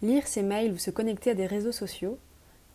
Lire 0.00 0.28
ses 0.28 0.42
mails 0.42 0.72
ou 0.72 0.78
se 0.78 0.92
connecter 0.92 1.32
à 1.32 1.34
des 1.34 1.46
réseaux 1.46 1.72
sociaux, 1.72 2.18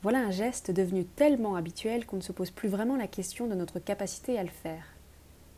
voilà 0.02 0.20
un 0.20 0.32
geste 0.32 0.72
devenu 0.72 1.06
tellement 1.06 1.56
habituel 1.56 2.06
qu'on 2.06 2.18
ne 2.18 2.22
se 2.22 2.34
pose 2.34 2.52
plus 2.52 2.68
vraiment 2.68 2.98
la 2.98 3.08
question 3.08 3.48
de 3.48 3.56
notre 3.56 3.80
capacité 3.80 4.38
à 4.38 4.44
le 4.44 4.50
faire. 4.50 4.84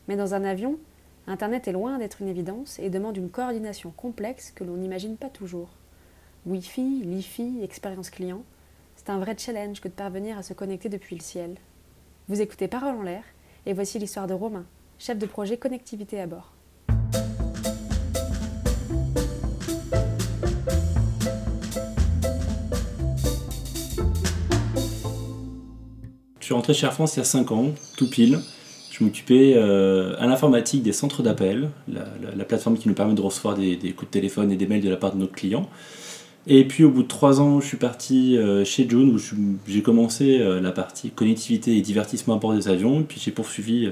Mais 0.08 0.16
dans 0.16 0.36
un 0.36 0.44
avion, 0.44 0.78
Internet 1.26 1.68
est 1.68 1.72
loin 1.72 1.98
d'être 1.98 2.22
une 2.22 2.28
évidence 2.28 2.78
et 2.78 2.92
demande 2.92 3.18
une 3.18 3.32
coordination 3.32 3.90
complexe 3.90 4.52
que 4.52 4.64
l'on 4.64 4.78
n'imagine 4.78 5.18
pas 5.18 5.30
toujours. 5.30 5.70
Wi-Fi, 6.46 7.02
Li-Fi, 7.04 7.64
expérience 7.64 8.12
client, 8.12 8.44
c'est 8.96 9.10
un 9.10 9.18
vrai 9.18 9.36
challenge 9.36 9.82
que 9.82 9.88
de 9.88 9.94
parvenir 9.94 10.38
à 10.38 10.44
se 10.44 10.54
connecter 10.54 10.90
depuis 10.90 11.16
le 11.16 11.24
ciel. 11.24 11.56
Vous 12.28 12.42
écoutez 12.42 12.68
Parole 12.68 12.96
en 12.96 13.02
l'air 13.02 13.24
et 13.66 13.74
voici 13.74 13.98
l'histoire 13.98 14.28
de 14.28 14.36
Romain, 14.36 14.68
chef 15.00 15.18
de 15.18 15.26
projet 15.26 15.58
connectivité 15.58 16.22
à 16.22 16.28
bord. 16.28 16.55
Je 26.46 26.50
suis 26.50 26.54
rentré 26.54 26.76
chez 26.76 26.86
Air 26.86 26.94
France 26.94 27.16
il 27.16 27.18
y 27.18 27.22
a 27.22 27.26
5 27.26 27.52
ans, 27.54 27.72
tout 27.98 28.08
pile. 28.08 28.40
Je 28.92 29.04
m'occupais 29.04 29.56
euh, 29.56 30.14
à 30.20 30.28
l'informatique 30.28 30.84
des 30.84 30.92
centres 30.92 31.24
d'appel, 31.24 31.72
la, 31.92 32.46
plateforme 32.46 32.78
qui 32.78 32.88
nous 32.88 32.94
permet 32.94 33.16
de 33.16 33.22
recevoir 33.22 33.56
des, 33.56 33.76
coups 33.98 34.12
de 34.12 34.12
téléphone 34.12 34.52
et 34.52 34.56
des 34.56 34.68
mails 34.68 34.84
de 34.84 34.90
la 34.92 34.96
part 34.96 35.12
de 35.12 35.18
nos 35.18 35.26
clients. 35.26 35.68
Et 36.46 36.64
puis 36.64 36.84
au 36.84 36.92
bout 36.92 37.02
de 37.02 37.08
3 37.08 37.42
ans, 37.42 37.62
je 37.62 37.66
suis 37.66 37.78
parti 37.78 38.38
euh, 38.38 38.64
chez 38.64 38.88
June 38.88 39.16
où 39.16 39.20
j'ai 39.68 39.82
commencé 39.82 40.38
euh, 40.40 40.62
la 40.62 40.72
partie 40.72 41.10
connectivité 41.10 41.78
et 41.78 41.82
divertissement 41.82 42.36
à 42.36 42.38
bord 42.38 42.54
des 42.54 42.68
avions. 42.68 43.00
Et 43.00 43.04
puis 43.06 43.20
j'ai 43.20 43.32
poursuivi 43.32 43.92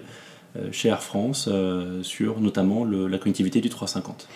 chez 0.72 0.89
Air 0.89 1.02
France 1.02 1.49
sur 2.03 2.39
notamment 2.39 2.85
la 2.85 3.17
connectivité 3.17 3.61
du 3.61 3.70
350. 3.70 4.27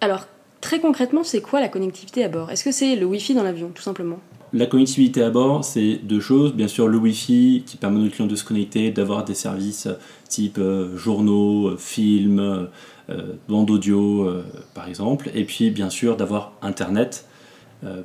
Alors 0.00 0.28
très 0.62 0.80
concrètement, 0.80 1.24
c'est 1.24 1.42
quoi 1.42 1.60
la 1.60 1.68
connectivité 1.68 2.24
à 2.24 2.30
bord? 2.30 2.50
Est-ce 2.50 2.64
que 2.64 2.72
c'est 2.72 2.96
le 2.96 3.04
Wi-Fi 3.04 3.34
dans 3.34 3.42
l'avion, 3.42 3.68
tout 3.68 3.82
simplement? 3.82 4.18
La 4.54 4.66
connectivité 4.66 5.22
à 5.22 5.30
bord, 5.30 5.64
c'est 5.64 5.96
deux 5.96 6.20
choses. 6.20 6.54
Bien 6.54 6.68
sûr, 6.68 6.86
le 6.86 6.96
Wi-Fi 6.96 7.64
qui 7.66 7.76
permet 7.76 8.06
aux 8.06 8.08
clients 8.08 8.28
de 8.28 8.36
se 8.36 8.44
connecter, 8.44 8.92
d'avoir 8.92 9.24
des 9.24 9.34
services 9.34 9.88
type 10.28 10.58
euh, 10.58 10.96
journaux, 10.96 11.70
euh, 11.70 11.76
films, 11.76 12.68
euh, 13.10 13.32
bande 13.48 13.70
audio, 13.70 14.30
par 14.72 14.88
exemple. 14.88 15.30
Et 15.34 15.44
puis, 15.44 15.70
bien 15.70 15.90
sûr, 15.90 16.16
d'avoir 16.16 16.52
Internet 16.62 17.26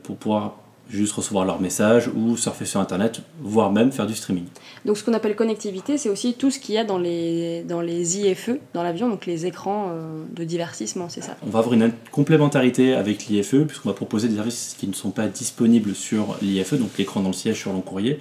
pour 0.03 0.17
pouvoir 0.17 0.57
juste 0.89 1.13
recevoir 1.13 1.45
leurs 1.45 1.61
messages 1.61 2.09
ou 2.15 2.35
surfer 2.35 2.65
sur 2.65 2.79
Internet, 2.79 3.21
voire 3.39 3.71
même 3.71 3.91
faire 3.91 4.07
du 4.07 4.15
streaming. 4.15 4.45
Donc 4.85 4.97
ce 4.97 5.03
qu'on 5.03 5.13
appelle 5.13 5.35
connectivité, 5.35 5.97
c'est 5.97 6.09
aussi 6.09 6.33
tout 6.33 6.49
ce 6.49 6.59
qu'il 6.59 6.75
y 6.75 6.77
a 6.77 6.83
dans 6.83 6.97
les, 6.97 7.63
dans 7.63 7.81
les 7.81 8.19
IFE, 8.19 8.51
dans 8.73 8.81
l'avion, 8.81 9.07
donc 9.09 9.25
les 9.25 9.45
écrans 9.45 9.89
euh, 9.89 10.23
de 10.35 10.43
divertissement, 10.43 11.07
c'est 11.07 11.21
ça 11.21 11.37
On 11.45 11.49
va 11.49 11.59
avoir 11.59 11.73
une 11.73 11.91
complémentarité 12.11 12.95
avec 12.95 13.27
l'IFE, 13.27 13.65
puisqu'on 13.67 13.89
va 13.89 13.95
proposer 13.95 14.27
des 14.27 14.35
services 14.35 14.75
qui 14.79 14.87
ne 14.87 14.93
sont 14.93 15.11
pas 15.11 15.27
disponibles 15.27 15.93
sur 15.93 16.37
l'IFE, 16.41 16.73
donc 16.75 16.97
l'écran 16.97 17.21
dans 17.21 17.29
le 17.29 17.33
siège 17.33 17.59
sur 17.59 17.71
long 17.71 17.81
courrier. 17.81 18.19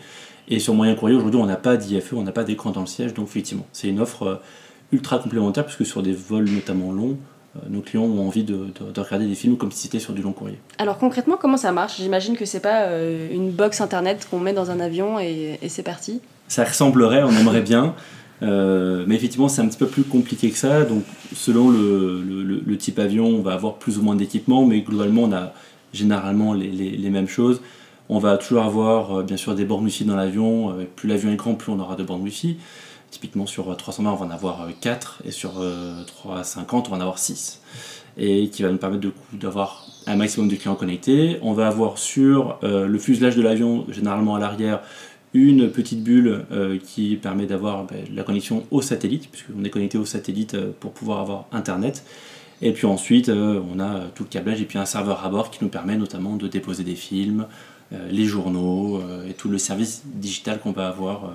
Et 0.50 0.58
sur 0.58 0.74
moyen 0.74 0.94
courrier, 0.94 1.16
aujourd'hui, 1.16 1.40
on 1.40 1.46
n'a 1.46 1.56
pas 1.56 1.76
d'IFE, 1.76 2.12
on 2.14 2.22
n'a 2.22 2.32
pas 2.32 2.44
d'écran 2.44 2.70
dans 2.70 2.80
le 2.80 2.86
siège, 2.86 3.14
donc 3.14 3.28
effectivement, 3.28 3.66
c'est 3.72 3.88
une 3.88 4.00
offre 4.00 4.22
euh, 4.22 4.36
ultra 4.92 5.18
complémentaire, 5.18 5.64
puisque 5.64 5.86
sur 5.86 6.02
des 6.02 6.12
vols 6.12 6.48
notamment 6.48 6.92
longs, 6.92 7.16
nos 7.68 7.80
clients 7.80 8.04
ont 8.04 8.26
envie 8.26 8.44
de, 8.44 8.66
regarder 8.96 9.26
des 9.26 9.34
films 9.34 9.56
comme 9.56 9.72
si 9.72 9.82
c'était 9.82 9.98
sur 9.98 10.12
du 10.12 10.22
long 10.22 10.32
courrier. 10.32 10.58
Alors 10.78 10.98
concrètement, 10.98 11.36
comment 11.40 11.56
ça 11.56 11.72
marche? 11.72 11.96
J'imagine 11.96 12.36
que 12.36 12.44
c'est 12.44 12.60
pas 12.60 12.82
euh, 12.82 13.28
une 13.32 13.50
box 13.50 13.80
internet 13.80 14.26
qu'on 14.30 14.38
met 14.38 14.52
dans 14.52 14.70
un 14.70 14.80
avion 14.80 15.18
et, 15.18 15.58
c'est 15.68 15.82
parti. 15.82 16.20
Ça 16.48 16.64
ressemblerait, 16.64 17.22
on 17.22 17.30
aimerait 17.30 17.62
bien. 17.62 17.94
Euh, 18.42 19.04
mais 19.06 19.16
effectivement, 19.16 19.48
c'est 19.48 19.60
un 19.60 19.66
petit 19.66 19.78
peu 19.78 19.86
plus 19.86 20.04
compliqué 20.04 20.50
que 20.50 20.58
ça. 20.58 20.84
Donc, 20.84 21.02
selon 21.34 21.70
le, 21.70 22.76
type 22.76 22.98
avion, 22.98 23.26
on 23.26 23.42
va 23.42 23.54
avoir 23.54 23.74
plus 23.74 23.98
ou 23.98 24.02
moins 24.02 24.14
d'équipement, 24.14 24.64
mais 24.64 24.80
globalement, 24.80 25.22
on 25.22 25.32
a 25.32 25.52
généralement 25.92 26.52
les, 26.54 27.10
mêmes 27.10 27.28
choses. 27.28 27.60
On 28.08 28.18
va 28.18 28.38
toujours 28.38 28.62
avoir, 28.62 29.22
bien 29.24 29.36
sûr, 29.36 29.54
des 29.54 29.64
bornes 29.64 29.84
Wi-Fi 29.84 30.04
dans 30.04 30.16
l'avion. 30.16 30.76
plus 30.96 31.08
l'avion 31.08 31.32
est 31.32 31.36
grand, 31.36 31.54
plus 31.54 31.72
on 31.72 31.80
aura 31.80 31.96
de 31.96 32.04
bornes 32.04 32.22
Wi-Fi. 32.22 32.56
Typiquement 33.10 33.46
sur 33.46 33.74
320, 33.76 34.12
on 34.12 34.16
va 34.16 34.26
en 34.26 34.30
avoir 34.30 34.68
4 34.80 35.22
et 35.24 35.30
sur 35.30 35.62
350, 36.06 36.88
on 36.88 36.90
va 36.90 36.96
en 36.98 37.00
avoir 37.00 37.18
6. 37.18 37.62
Et 38.18 38.48
qui 38.48 38.62
va 38.62 38.70
nous 38.70 38.78
permettre 38.78 39.08
d'avoir 39.32 39.88
un 40.08 40.16
maximum 40.16 40.48
de 40.48 40.56
clients 40.56 40.74
connectés. 40.74 41.38
On 41.42 41.52
va 41.52 41.68
avoir 41.68 41.98
sur 41.98 42.58
euh, 42.62 42.86
le 42.86 42.98
fuselage 42.98 43.36
de 43.36 43.42
l'avion, 43.42 43.84
généralement 43.90 44.34
à 44.34 44.40
l'arrière, 44.40 44.80
une 45.34 45.70
petite 45.70 46.02
bulle 46.02 46.46
euh, 46.50 46.78
qui 46.82 47.16
permet 47.16 47.46
d'avoir 47.46 47.84
ben, 47.84 47.98
la 48.14 48.22
connexion 48.22 48.64
au 48.70 48.80
satellite, 48.80 49.30
puisqu'on 49.30 49.62
est 49.64 49.70
connecté 49.70 49.98
au 49.98 50.06
satellite 50.06 50.54
euh, 50.54 50.70
pour 50.80 50.92
pouvoir 50.92 51.20
avoir 51.20 51.44
Internet. 51.52 52.04
Et 52.62 52.72
puis 52.72 52.86
ensuite, 52.86 53.28
on 53.28 53.78
a 53.78 54.00
tout 54.16 54.24
le 54.24 54.28
câblage 54.28 54.60
et 54.60 54.64
puis 54.64 54.80
un 54.80 54.84
serveur 54.84 55.24
à 55.24 55.28
bord 55.28 55.52
qui 55.52 55.62
nous 55.62 55.70
permet 55.70 55.96
notamment 55.96 56.34
de 56.34 56.48
déposer 56.48 56.82
des 56.82 56.96
films, 56.96 57.46
les 58.10 58.24
journaux 58.24 59.00
et 59.28 59.32
tout 59.34 59.48
le 59.48 59.58
service 59.58 60.02
digital 60.06 60.58
qu'on 60.58 60.72
va 60.72 60.88
avoir 60.88 61.30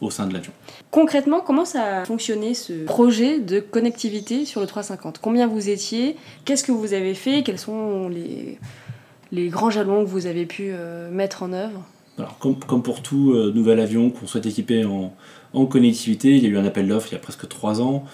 au 0.00 0.10
sein 0.10 0.26
de 0.26 0.32
l'avion. 0.32 0.52
Concrètement, 0.90 1.40
comment 1.40 1.64
ça 1.64 1.98
a 1.98 2.04
fonctionné 2.04 2.54
ce 2.54 2.84
projet 2.84 3.40
de 3.40 3.60
connectivité 3.60 4.44
sur 4.44 4.60
le 4.60 4.66
350 4.66 5.18
Combien 5.20 5.46
vous 5.46 5.68
étiez? 5.68 6.16
Qu'est-ce 6.44 6.64
que 6.64 6.72
vous 6.72 6.94
avez 6.94 7.14
fait? 7.14 7.42
Quels 7.42 7.58
sont 7.58 8.08
les, 8.08 8.58
les 9.32 9.48
grands 9.48 9.70
jalons 9.70 10.04
que 10.04 10.08
vous 10.08 10.26
avez 10.26 10.46
pu 10.46 10.70
euh, 10.70 11.10
mettre 11.10 11.42
en 11.42 11.52
œuvre? 11.52 11.82
Alors, 12.18 12.38
comme, 12.38 12.58
comme, 12.58 12.82
pour 12.82 13.02
tout 13.02 13.32
euh, 13.32 13.52
nouvel 13.52 13.78
avion 13.80 14.10
qu'on 14.10 14.26
souhaite 14.26 14.46
équiper 14.46 14.84
en, 14.84 15.14
en, 15.52 15.66
connectivité, 15.66 16.36
il 16.36 16.42
y 16.42 16.46
a 16.46 16.48
eu 16.48 16.58
un 16.58 16.64
appel 16.64 16.88
d'offres 16.88 17.08
il 17.10 17.14
y 17.14 17.16
a 17.16 17.20
presque 17.20 17.48
trois 17.48 17.80
ans 17.80 18.04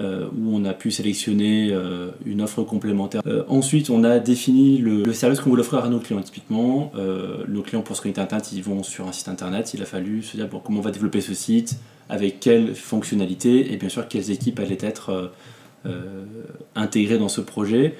euh, 0.00 0.26
où 0.36 0.56
on 0.56 0.64
a 0.64 0.74
pu 0.74 0.90
sélectionner 0.90 1.68
euh, 1.70 2.08
une 2.26 2.42
offre 2.42 2.64
complémentaire. 2.64 3.22
Euh, 3.28 3.44
ensuite, 3.46 3.90
on 3.90 4.02
a 4.02 4.18
défini 4.18 4.78
le, 4.78 5.12
service 5.12 5.38
qu'on 5.38 5.50
voulait 5.50 5.62
offrir 5.62 5.84
à 5.84 5.88
nos 5.88 6.00
clients. 6.00 6.20
Typiquement, 6.20 6.90
nos 7.46 7.62
clients 7.62 7.82
pour 7.82 7.94
se 7.94 8.02
connecter 8.02 8.20
à 8.20 8.24
Internet, 8.24 8.50
ils 8.52 8.62
vont 8.62 8.82
sur 8.82 9.06
un 9.06 9.12
site 9.12 9.28
Internet. 9.28 9.72
Il 9.72 9.82
a 9.82 9.86
fallu 9.86 10.24
se 10.24 10.36
dire 10.36 10.48
comment 10.64 10.80
on 10.80 10.82
va 10.82 10.90
développer 10.90 11.20
ce 11.20 11.32
site, 11.32 11.78
avec 12.08 12.40
quelles 12.40 12.74
fonctionnalités 12.74 13.72
et 13.72 13.76
bien 13.76 13.88
sûr 13.88 14.08
quelles 14.08 14.32
équipes 14.32 14.58
allaient 14.58 14.78
être 14.80 15.30
intégrées 16.74 17.18
dans 17.18 17.28
ce 17.28 17.40
projet. 17.40 17.94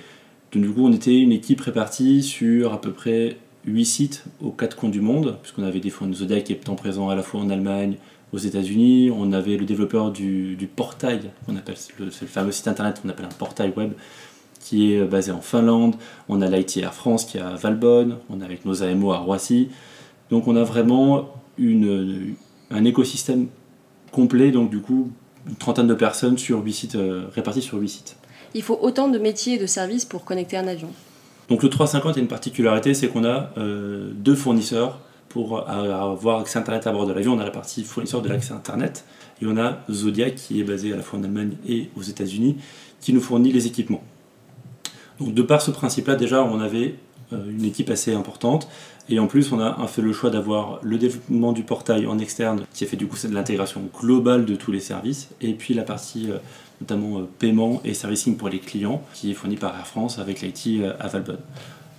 Donc, 0.53 0.65
du 0.65 0.71
coup, 0.71 0.87
on 0.87 0.93
était 0.93 1.17
une 1.17 1.33
équipe 1.33 1.61
répartie 1.61 2.25
sur 2.25 2.73
à 2.73 2.81
peu 2.81 2.91
près 2.91 3.37
8 3.67 3.85
sites 3.85 4.25
aux 4.43 4.51
quatre 4.51 4.77
coins 4.77 4.91
du 4.91 5.01
monde, 5.01 5.39
puisqu'on 5.43 5.63
avait 5.63 5.81
des 5.81 5.91
fonds 5.91 6.07
de 6.07 6.15
Zodiac 6.15 6.45
qui 6.45 6.53
étant 6.53 6.75
présents 6.75 7.09
à 7.09 7.15
la 7.15 7.23
fois 7.23 7.41
en 7.41 7.51
Allemagne, 7.51 7.97
aux 8.35 8.39
États-Unis. 8.39 9.11
On 9.17 9.33
avait 9.33 9.57
le 9.57 9.65
développeur 9.65 10.11
du, 10.11 10.69
portail, 10.75 11.31
on 11.49 11.57
appelle 11.57 11.77
c'est 11.77 11.99
le, 11.99 12.11
fameux 12.11 12.53
site 12.53 12.69
internet 12.69 13.01
qu'on 13.01 13.09
appelle 13.09 13.27
un 13.27 13.37
portail 13.39 13.73
web, 13.77 13.93
qui 14.61 14.93
est 14.93 15.05
basé 15.05 15.31
en 15.31 15.41
Finlande. 15.41 15.95
On 16.29 16.43
a 16.43 16.49
l'IT 16.49 16.79
Air 16.79 16.95
France 16.95 17.25
qui 17.25 17.39
est 17.39 17.41
à 17.41 17.55
Valbonne. 17.55 18.17
On 18.31 18.41
a 18.41 18.45
avec 18.45 18.65
nos 18.65 18.83
AMO 18.83 19.13
à 19.13 19.19
Roissy. 19.19 19.69
Donc 20.31 20.49
on 20.49 20.57
a 20.57 20.65
vraiment 20.65 21.35
une, 21.59 22.35
un 22.71 22.85
écosystème 22.85 23.49
complet. 24.11 24.51
Donc 24.51 24.71
du 24.71 24.81
coup, 24.81 25.11
une 25.47 25.57
trentaine 25.57 25.87
de 25.87 25.95
personnes 25.95 26.39
sur 26.39 26.65
8 26.65 26.73
sites, 26.73 26.95
euh, 26.97 27.27
réparties 27.35 27.63
sur 27.63 27.79
8 27.79 27.89
sites. 27.89 28.17
Il 28.55 28.63
faut 28.63 28.79
autant 28.81 29.09
de 29.09 29.19
métiers 29.19 29.55
et 29.55 29.59
de 29.59 29.67
services 29.67 30.05
pour 30.05 30.25
connecter 30.25 30.57
un 30.57 30.67
avion. 30.67 30.89
Donc 31.49 31.63
le 31.63 31.69
350 31.69 32.17
a 32.17 32.21
une 32.21 32.29
particularité, 32.29 32.95
c'est 32.95 33.09
qu'on 33.09 33.25
a 33.25 33.51
euh, 33.59 34.11
deux 34.15 34.35
fournisseurs 34.35 35.01
pour 35.35 35.69
avoir 35.69 36.39
accès 36.39 36.61
Internet 36.61 36.87
à 36.87 36.93
bord 36.93 37.09
de 37.09 37.13
l'avion, 37.13 37.33
on 37.33 37.41
a 37.41 37.45
la 37.45 37.51
partie 37.51 37.83
fournisseur 37.83 38.23
de 38.23 38.29
l'accès 38.29 38.53
Internet 38.53 39.05
et 39.43 39.47
on 39.47 39.57
a 39.57 39.81
Zodiac 39.91 40.37
qui 40.37 40.61
est 40.61 40.63
basé 40.63 40.93
à 40.93 40.97
la 40.97 41.03
fois 41.03 41.19
en 41.19 41.25
Allemagne 41.25 41.57
et 41.69 41.91
aux 41.97 42.03
États-Unis 42.03 42.59
qui 43.01 43.13
nous 43.13 43.21
fournit 43.21 43.51
les 43.51 43.67
équipements. 43.67 44.05
Donc 45.19 45.35
de 45.35 45.43
par 45.43 45.61
ce 45.61 45.73
principe-là, 45.73 46.15
déjà, 46.15 46.45
on 46.45 46.61
avait 46.61 46.95
euh, 47.33 47.51
une 47.51 47.65
équipe 47.65 47.91
assez 47.91 48.15
importante 48.15 48.69
et 49.09 49.19
en 49.19 49.27
plus, 49.27 49.51
on 49.51 49.59
a 49.59 49.85
fait 49.89 50.03
le 50.03 50.13
choix 50.13 50.31
d'avoir 50.31 50.79
le 50.83 50.99
développement 50.99 51.51
du 51.51 51.65
portail 51.65 52.07
en 52.07 52.21
externe 52.21 52.63
qui 52.73 52.85
a 52.85 52.87
fait 52.87 52.97
du 52.97 53.09
coup 53.09 53.17
de 53.27 53.35
l'intégration 53.35 53.83
globale 54.01 54.45
de 54.45 54.55
tous 54.55 54.71
les 54.71 54.79
services 54.79 55.31
et 55.41 55.55
puis 55.55 55.75
la 55.75 55.83
partie 55.83 56.31
euh, 56.31 56.39
notamment 56.81 57.19
euh, 57.19 57.29
paiement 57.41 57.81
et 57.85 57.93
servicing 57.93 58.37
pour 58.37 58.51
les 58.51 58.61
clients 58.61 59.03
qui 59.15 59.33
est 59.33 59.35
fournie 59.35 59.57
par 59.57 59.77
Air 59.77 59.89
France 59.89 60.21
avec 60.21 60.43
l'IT 60.43 60.85
à 61.01 61.09
Valbonne. 61.09 61.41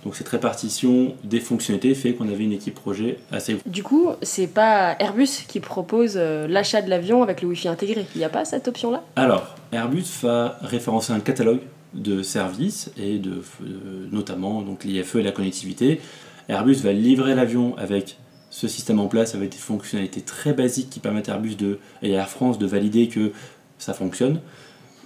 Donc 0.06 0.14
cette 0.14 0.28
répartition 0.28 1.16
des 1.24 1.40
fonctionnalités 1.40 1.92
fait 1.96 2.14
qu'on 2.14 2.28
avait 2.28 2.44
une 2.44 2.52
équipe 2.52 2.76
projet 2.76 3.18
assez... 3.32 3.56
Du 3.66 3.82
coup, 3.82 4.10
c'est 4.22 4.46
pas 4.46 4.94
Airbus 5.00 5.26
qui 5.48 5.58
propose 5.58 6.12
euh, 6.14 6.46
l'achat 6.46 6.80
de 6.80 6.88
l'avion 6.88 7.24
avec 7.24 7.42
le 7.42 7.48
Wi-Fi 7.48 7.66
intégré. 7.66 8.06
Il 8.14 8.18
n'y 8.18 8.24
a 8.24 8.28
pas 8.28 8.44
cette 8.44 8.68
option-là? 8.68 9.02
Alors, 9.16 9.56
Airbus 9.72 10.04
va 10.22 10.58
référencer 10.62 11.12
un 11.12 11.18
catalogue 11.18 11.58
de 11.94 12.22
services 12.22 12.92
et 12.96 13.18
de, 13.18 13.42
euh, 13.62 14.06
notamment 14.12 14.62
donc 14.62 14.84
l'IFE 14.84 15.16
et 15.16 15.24
la 15.24 15.32
connectivité. 15.32 16.00
Airbus 16.48 16.74
va 16.74 16.92
livrer 16.92 17.34
l'avion 17.34 17.76
avec 17.76 18.16
ce 18.50 18.68
système 18.68 19.00
en 19.00 19.08
place 19.08 19.34
avec 19.34 19.50
des 19.50 19.58
fonctionnalités 19.58 20.20
très 20.20 20.52
basiques 20.52 20.88
qui 20.88 21.00
permettent 21.00 21.30
à 21.30 21.32
Airbus 21.32 21.56
de, 21.56 21.80
et 22.00 22.14
à 22.14 22.20
Air 22.20 22.28
France 22.28 22.60
de 22.60 22.66
valider 22.66 23.08
que 23.08 23.32
ça 23.78 23.92
fonctionne 23.92 24.38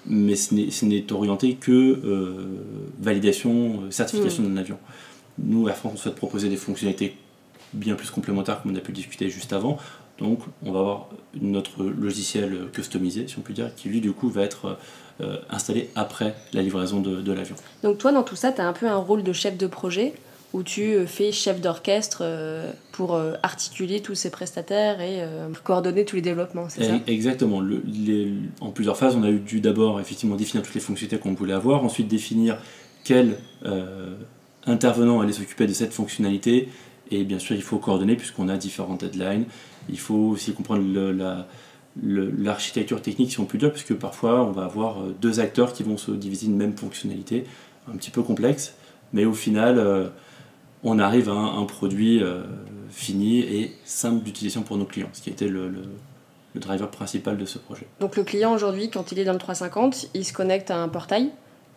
mais 0.07 0.37
ce 0.37 0.85
n'est 0.85 1.13
orienté 1.13 1.55
que 1.55 1.73
euh, 1.73 2.65
validation, 2.99 3.85
euh, 3.85 3.91
certification 3.91 4.43
mm. 4.43 4.49
d'un 4.49 4.57
avion. 4.57 4.79
Nous, 5.39 5.69
Air 5.69 5.77
France, 5.77 5.93
on 5.95 5.97
souhaite 5.97 6.17
proposer 6.17 6.49
des 6.49 6.57
fonctionnalités 6.57 7.17
bien 7.73 7.95
plus 7.95 8.11
complémentaires 8.11 8.63
comme 8.63 8.73
on 8.73 8.77
a 8.77 8.81
pu 8.81 8.93
discuter 8.93 9.31
juste 9.31 9.53
avant. 9.53 9.79
Donc, 10.19 10.41
on 10.65 10.73
va 10.73 10.81
avoir 10.81 11.09
notre 11.41 11.85
logiciel 11.85 12.67
customisé, 12.73 13.27
si 13.27 13.39
on 13.39 13.43
peut 13.43 13.55
dire, 13.55 13.75
qui 13.75 13.89
lui, 13.89 14.01
du 14.01 14.13
coup, 14.13 14.29
va 14.29 14.43
être 14.43 14.77
euh, 15.21 15.39
installé 15.49 15.89
après 15.95 16.35
la 16.53 16.63
livraison 16.63 17.01
de, 17.01 17.21
de 17.21 17.33
l'avion. 17.33 17.57
Donc, 17.83 17.99
toi, 17.99 18.13
dans 18.13 18.23
tout 18.23 18.37
ça, 18.37 18.53
tu 18.53 18.61
as 18.61 18.69
un 18.69 18.73
peu 18.73 18.87
un 18.87 18.97
rôle 18.97 19.23
de 19.23 19.33
chef 19.33 19.57
de 19.57 19.67
projet 19.67 20.15
où 20.53 20.63
tu 20.63 21.07
fais 21.07 21.33
chef 21.33 21.61
d'orchestre 21.61 22.25
pour 22.93 23.19
articuler 23.43 24.01
tous 24.01 24.15
ces 24.15 24.31
prestataires 24.31 25.01
et 25.01 25.23
coordonner 25.63 26.05
tous 26.05 26.17
les 26.17 26.23
développements, 26.23 26.69
c'est 26.69 26.85
ça? 26.85 26.95
Exactement. 27.07 27.63
en 28.61 28.71
plusieurs 28.71 28.97
phases, 28.97 29.15
on 29.17 29.23
a 29.23 29.31
dû 29.31 29.61
d'abord 29.61 30.01
effectivement 30.01 30.37
définir 30.37 30.65
toutes 30.65 30.75
les 30.75 30.81
fonctionnalités 30.81 31.19
qu'on 31.19 31.35
voulait 31.35 31.53
avoir, 31.53 31.85
ensuite 31.85 32.09
définir 32.09 32.59
quel 33.05 33.37
intervenant 34.67 35.21
allait 35.21 35.33
s'occuper 35.33 35.67
de 35.67 35.73
cette 35.73 35.93
fonctionnalité, 35.93 36.69
et 37.11 37.25
bien 37.25 37.39
sûr 37.39 37.55
il 37.57 37.63
faut 37.63 37.79
coordonner 37.79 38.17
puisqu'on 38.17 38.49
a 38.49 38.57
différentes 38.57 39.05
deadlines. 39.05 39.45
Il 39.89 39.99
faut 39.99 40.15
aussi 40.15 40.53
comprendre 40.53 40.85
l'architecture 41.97 43.01
technique 43.01 43.31
si 43.31 43.41
on 43.41 43.45
peut 43.45 43.59
dire, 43.59 43.73
puisque 43.73 43.95
parfois 43.95 44.45
on 44.45 44.51
va 44.51 44.65
avoir 44.65 45.05
deux 45.21 45.39
acteurs 45.41 45.73
qui 45.73 45.85
vont 45.85 45.97
se 45.97 46.11
diviser 46.11 46.47
une 46.47 46.57
même 46.57 46.77
fonctionnalité, 46.77 47.45
un 47.93 47.97
petit 47.97 48.11
peu 48.11 48.23
complexe, 48.23 48.75
mais 49.13 49.25
au 49.25 49.33
final 49.33 50.11
on 50.83 50.99
arrive 50.99 51.29
à 51.29 51.35
un, 51.35 51.65
produit 51.65 52.23
euh, 52.23 52.43
fini 52.91 53.41
et 53.41 53.73
simple 53.85 54.25
d'utilisation 54.25 54.63
pour 54.63 54.77
nos 54.77 54.85
clients, 54.85 55.11
ce 55.13 55.21
qui 55.21 55.31
était 55.31 55.49
le, 55.49 55.69
le, 55.69 55.83
driver 56.61 56.91
principal 56.91 57.37
de 57.39 57.45
ce 57.45 57.59
projet. 57.59 57.87
Donc 58.01 58.17
le 58.17 58.25
client 58.25 58.53
aujourd'hui, 58.53 58.91
quand 58.91 59.13
il 59.13 59.19
est 59.19 59.25
dans 59.25 59.33
le 59.33 59.39
350, 59.39 60.09
il 60.15 60.25
se 60.25 60.33
connecte 60.33 60.71
à 60.71 60.79
un 60.79 60.89
portail, 60.89 61.31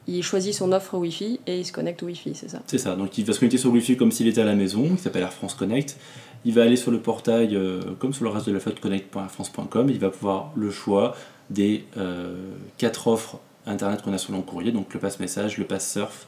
il 0.08 0.24
choisit 0.24 0.54
son 0.54 0.72
offre 0.72 0.98
Wi-Fi 0.98 1.40
et 1.46 1.60
il 1.60 1.66
se 1.66 1.72
connecte 1.72 2.02
au 2.04 2.08
Wi-Fi, 2.08 2.34
c'est 2.34 2.50
ça? 2.50 2.60
C'est 2.66 2.78
ça, 2.78 2.96
donc 2.96 3.18
il 3.18 3.26
va 3.26 3.34
se 3.34 3.40
connecter 3.40 3.58
sur 3.58 3.72
Wi-Fi 3.72 3.98
comme 3.98 4.12
s'il 4.12 4.28
était 4.28 4.42
à 4.42 4.46
la 4.46 4.56
maison, 4.56 4.96
qui 4.96 5.02
s'appelle 5.02 5.22
Air 5.22 5.34
France 5.34 5.54
Connect. 5.54 5.98
Il 6.46 6.54
va 6.54 6.64
aller 6.64 6.76
sur 6.76 6.92
le 6.92 7.00
portail, 7.00 7.56
euh, 7.56 7.82
comme 8.00 8.14
sur 8.14 8.24
le 8.24 8.30
reste 8.30 8.48
de 8.48 8.52
la 8.52 8.60
flotte, 8.60 8.80
connect.airfrance.com, 8.80 9.90
il 9.90 10.00
va 10.00 10.10
pouvoir 10.10 10.52
le 10.56 10.72
choix 10.72 11.16
des 11.50 11.86
euh, 11.98 12.36
quatre 12.78 13.08
offres 13.08 13.40
Internet 13.66 14.02
qu'on 14.02 14.12
a 14.12 14.18
sur 14.18 14.34
le 14.34 14.42
courrier, 14.42 14.72
donc 14.72 14.94
le 14.94 15.00
pass 15.00 15.20
message, 15.20 15.58
le 15.58 15.64
pass 15.66 15.90
surf 15.90 16.28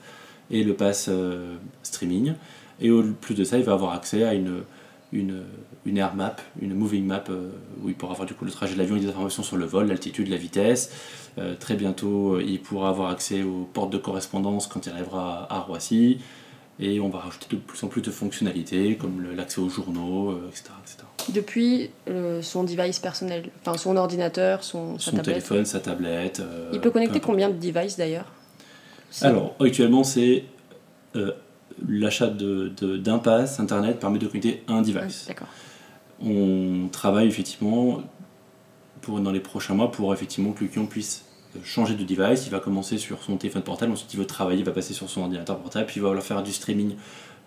et 0.51 0.63
le 0.63 0.73
pass 0.73 1.09
streaming. 1.83 2.33
Et 2.79 2.91
au 2.91 3.03
plus 3.03 3.35
de 3.35 3.43
ça, 3.43 3.57
il 3.57 3.63
va 3.63 3.73
avoir 3.73 3.93
accès 3.93 4.23
à 4.23 4.33
une, 4.33 4.63
une, 5.11 5.43
une 5.85 5.97
air 5.97 6.15
map, 6.15 6.35
une 6.61 6.73
moving 6.73 7.05
map, 7.05 7.23
euh, 7.29 7.49
où 7.83 7.89
il 7.89 7.95
pourra 7.95 8.13
avoir 8.13 8.27
du 8.27 8.33
coup 8.33 8.45
le 8.45 8.51
trajet 8.51 8.73
de 8.73 8.79
l'avion 8.79 8.97
et 8.97 8.99
des 8.99 9.07
informations 9.07 9.43
sur 9.43 9.57
le 9.57 9.65
vol, 9.65 9.87
l'altitude, 9.87 10.27
la 10.27 10.37
vitesse. 10.37 10.91
Euh, 11.37 11.55
très 11.59 11.75
bientôt, 11.75 12.35
euh, 12.35 12.43
il 12.45 12.61
pourra 12.61 12.89
avoir 12.89 13.09
accès 13.11 13.43
aux 13.43 13.67
portes 13.73 13.91
de 13.91 13.97
correspondance 13.97 14.67
quand 14.67 14.85
il 14.85 14.91
arrivera 14.91 15.47
à, 15.49 15.59
Roissy. 15.59 16.19
Et 16.77 16.99
on 16.99 17.07
va 17.07 17.19
rajouter 17.19 17.47
de 17.55 17.61
plus 17.61 17.81
en 17.85 17.87
plus 17.87 18.01
de 18.01 18.11
fonctionnalités, 18.11 18.97
comme 18.97 19.25
l'accès 19.33 19.61
aux 19.61 19.69
journaux, 19.69 20.37
etc., 20.49 20.73
Depuis 21.29 21.89
son 22.41 22.65
device 22.65 22.99
personnel, 22.99 23.49
enfin 23.61 23.77
son 23.77 23.95
ordinateur, 23.95 24.61
son, 24.61 24.99
son 24.99 25.15
téléphone, 25.19 25.63
sa 25.63 25.79
tablette. 25.79 26.41
il 26.73 26.81
peut 26.81 26.91
connecter 26.91 27.21
combien 27.21 27.47
de 27.47 27.53
devices 27.53 27.95
d'ailleurs? 27.95 28.29
Alors, 29.21 29.55
actuellement, 29.61 30.03
c'est 30.03 30.43
l'achat 31.87 32.27
d'un 32.27 32.69
de, 32.69 33.17
pass 33.17 33.59
Internet 33.59 33.99
permet 33.99 34.19
de 34.19 34.27
connecter 34.27 34.63
un 34.67 34.81
device. 34.81 35.29
On 36.21 36.87
travaille 36.91 37.27
effectivement 37.27 38.01
pour, 39.01 39.19
dans 39.19 39.31
les 39.31 39.39
prochains 39.39 39.73
mois 39.73 39.91
pour 39.91 40.13
effectivement 40.13 40.51
que 40.51 40.63
le 40.63 40.69
client 40.69 40.85
puisse 40.85 41.25
changer 41.63 41.95
de 41.95 42.03
device. 42.03 42.45
Il 42.45 42.51
va 42.51 42.59
commencer 42.59 42.97
sur 42.97 43.21
son 43.23 43.37
téléphone 43.37 43.63
portable, 43.63 43.91
ensuite 43.91 44.13
il 44.13 44.17
veut 44.17 44.25
travailler, 44.25 44.59
il 44.59 44.65
va 44.65 44.71
passer 44.71 44.93
sur 44.93 45.09
son 45.09 45.21
ordinateur 45.21 45.57
portable, 45.57 45.85
puis 45.85 45.97
il 45.97 46.01
va 46.01 46.09
vouloir 46.09 46.25
faire 46.25 46.43
du 46.43 46.51
streaming 46.51 46.95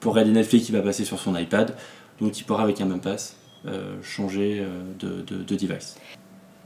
pour 0.00 0.12
regarder 0.12 0.30
Netflix, 0.32 0.68
il 0.68 0.72
va 0.72 0.82
passer 0.82 1.04
sur 1.04 1.18
son 1.18 1.36
iPad. 1.36 1.74
Donc 2.20 2.38
il 2.38 2.44
pourra 2.44 2.62
avec 2.62 2.80
un 2.80 2.86
même 2.86 3.00
pass 3.00 3.36
euh, 3.66 3.96
changer 4.02 4.60
euh, 4.60 4.82
de, 4.98 5.22
de, 5.22 5.42
de 5.42 5.56
device. 5.56 5.96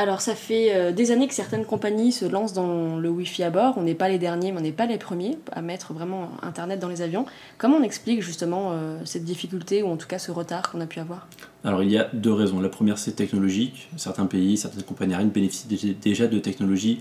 Alors 0.03 0.21
ça 0.21 0.35
fait 0.35 0.75
euh, 0.75 0.91
des 0.91 1.13
années 1.13 1.29
que 1.29 1.35
certaines 1.35 1.65
compagnies 1.65 2.11
se 2.11 2.25
lancent 2.25 2.55
dans 2.55 2.97
le 2.97 3.09
Wi-Fi 3.09 3.45
à 3.45 3.51
bord. 3.51 3.75
On 3.77 3.83
n'est 3.83 3.95
pas 3.95 4.09
les 4.09 4.19
derniers, 4.19 4.51
mais 4.51 4.59
on 4.59 4.63
n'est 4.63 4.73
pas 4.73 4.87
les 4.87 4.99
premiers 4.99 5.39
à 5.53 5.63
mettre 5.63 5.93
vraiment 5.93 6.33
Internet 6.43 6.81
dans 6.81 6.89
les 6.89 7.03
avions. 7.03 7.25
Comment 7.57 7.77
on 7.77 7.85
explique 7.85 8.21
justement 8.21 8.73
euh, 8.73 8.99
cette 9.05 9.23
difficulté 9.23 9.85
ou 9.85 9.87
en 9.87 9.97
tout 9.97 10.09
cas 10.09 10.19
ce 10.19 10.33
retard 10.33 10.73
qu'on 10.73 10.81
a 10.81 10.87
pu 10.87 10.99
avoir? 10.99 11.29
Alors 11.63 11.85
il 11.85 11.93
y 11.93 11.99
a 11.99 12.09
deux 12.15 12.33
raisons. 12.33 12.61
La 12.61 12.69
première 12.69 12.99
c'est 12.99 13.13
technologique. 13.13 13.91
Certains 13.97 14.27
pays, 14.27 14.57
certaines 14.57 14.83
compagnies 14.83 15.13
aériennes 15.13 15.31
bénéficient 15.31 15.95
déjà 16.03 16.27
de 16.27 16.41
technologies 16.41 17.01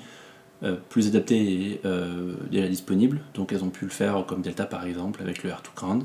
euh, 0.62 0.76
plus 0.90 1.08
adaptées 1.08 1.42
et 1.42 1.82
déjà 2.52 2.68
disponibles. 2.68 3.20
Donc 3.34 3.52
elles 3.52 3.64
ont 3.64 3.72
pu 3.72 3.86
le 3.86 3.92
faire 3.92 4.24
comme 4.28 4.44
Delta 4.44 4.68
par 4.68 4.86
exemple 4.86 5.24
avec 5.24 5.42
le 5.42 5.50
Air2Ground. 5.50 6.04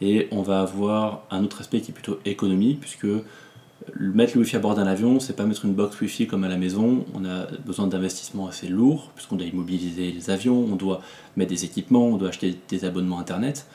Et 0.00 0.28
on 0.30 0.42
va 0.42 0.60
avoir 0.60 1.24
un 1.32 1.42
autre 1.42 1.62
aspect 1.62 1.80
qui 1.80 1.90
est 1.90 1.94
plutôt 1.94 2.20
économie 2.24 2.74
puisque 2.74 3.08
mettre 3.98 4.34
le 4.34 4.40
Wi-Fi 4.40 4.56
à 4.56 4.58
bord 4.58 4.74
d'un 4.74 4.86
avion, 4.86 5.20
c'est 5.20 5.34
pas 5.34 5.44
mettre 5.44 5.64
une 5.64 5.74
box 5.74 6.00
Wi-Fi 6.00 6.26
comme 6.26 6.44
à 6.44 6.48
la 6.48 6.56
maison. 6.56 7.04
On 7.14 7.24
a 7.24 7.46
besoin 7.64 7.86
d'investissements 7.86 8.48
assez 8.48 8.68
lourds, 8.68 9.10
puisqu'on 9.14 9.36
doit 9.36 9.46
immobiliser 9.46 10.12
les 10.12 10.30
avions, 10.30 10.66
on 10.70 10.76
doit 10.76 11.00
mettre 11.36 11.50
des 11.50 11.64
équipements, 11.64 12.06
on 12.06 12.16
doit 12.16 12.28
acheter 12.28 12.56
des 12.68 12.84
abonnements 12.84 13.18
Internet. 13.18 13.66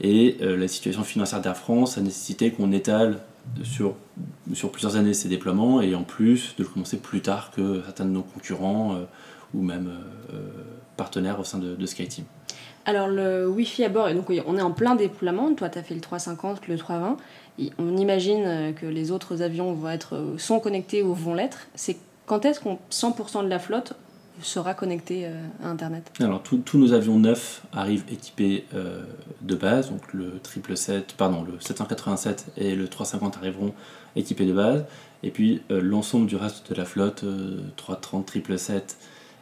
Et 0.00 0.36
euh, 0.42 0.56
la 0.56 0.68
situation 0.68 1.02
financière 1.02 1.40
d'Air 1.40 1.56
France 1.56 1.98
a 1.98 2.00
nécessité 2.00 2.52
qu'on 2.52 2.72
étale 2.72 3.18
sur, 3.64 3.94
sur 4.52 4.70
plusieurs 4.70 4.96
années 4.96 5.14
ces 5.14 5.28
déploiements, 5.28 5.80
et 5.80 5.94
en 5.94 6.04
plus 6.04 6.54
de 6.56 6.62
le 6.62 6.68
commencer 6.68 6.98
plus 6.98 7.20
tard 7.20 7.50
que 7.50 7.82
certains 7.84 8.04
de 8.04 8.10
nos 8.10 8.22
concurrents 8.22 8.94
euh, 8.94 9.04
ou 9.54 9.62
même 9.62 9.90
euh, 10.32 10.38
partenaires 10.96 11.40
au 11.40 11.44
sein 11.44 11.58
de, 11.58 11.74
de 11.74 11.86
SkyTeam. 11.86 12.24
Alors 12.84 13.08
le 13.08 13.46
Wi-Fi 13.46 13.84
à 13.84 13.88
bord, 13.90 14.10
donc 14.14 14.30
on 14.46 14.56
est 14.56 14.62
en 14.62 14.70
plein 14.70 14.94
déploiement, 14.94 15.52
toi 15.54 15.68
tu 15.68 15.78
as 15.78 15.82
fait 15.82 15.94
le 15.94 16.00
350, 16.00 16.68
le 16.68 16.78
320, 16.78 17.18
on 17.78 17.96
imagine 17.96 18.42
euh, 18.44 18.72
que 18.72 18.86
les 18.86 19.10
autres 19.10 19.42
avions 19.42 19.72
vont 19.72 19.88
être, 19.88 20.14
euh, 20.14 20.38
sont 20.38 20.60
connectés 20.60 21.02
ou 21.02 21.14
vont 21.14 21.34
l'être. 21.34 21.66
C'est 21.74 21.96
quand 22.26 22.44
est-ce 22.44 22.60
qu'on 22.60 22.78
100% 22.90 23.44
de 23.44 23.48
la 23.48 23.58
flotte 23.58 23.94
sera 24.42 24.74
connectée 24.74 25.26
euh, 25.26 25.32
à 25.64 25.68
Internet? 25.68 26.12
Alors 26.20 26.42
tous 26.42 26.78
nos 26.78 26.92
avions 26.92 27.18
neufs 27.18 27.62
arrivent 27.72 28.04
équipés 28.10 28.64
de 29.40 29.54
base, 29.56 29.90
donc 29.90 30.12
le 30.12 30.38
777, 30.44 31.14
pardon, 31.16 31.42
le 31.42 31.58
787 31.58 32.46
et 32.56 32.76
le 32.76 32.86
350 32.86 33.38
arriveront 33.38 33.74
équipés 34.14 34.46
de 34.46 34.52
base, 34.52 34.84
et 35.22 35.30
puis 35.30 35.62
l'ensemble 35.68 36.26
du 36.26 36.36
reste 36.36 36.70
de 36.70 36.76
la 36.76 36.84
flotte, 36.84 37.24
330, 37.76 38.30
777 38.30 38.96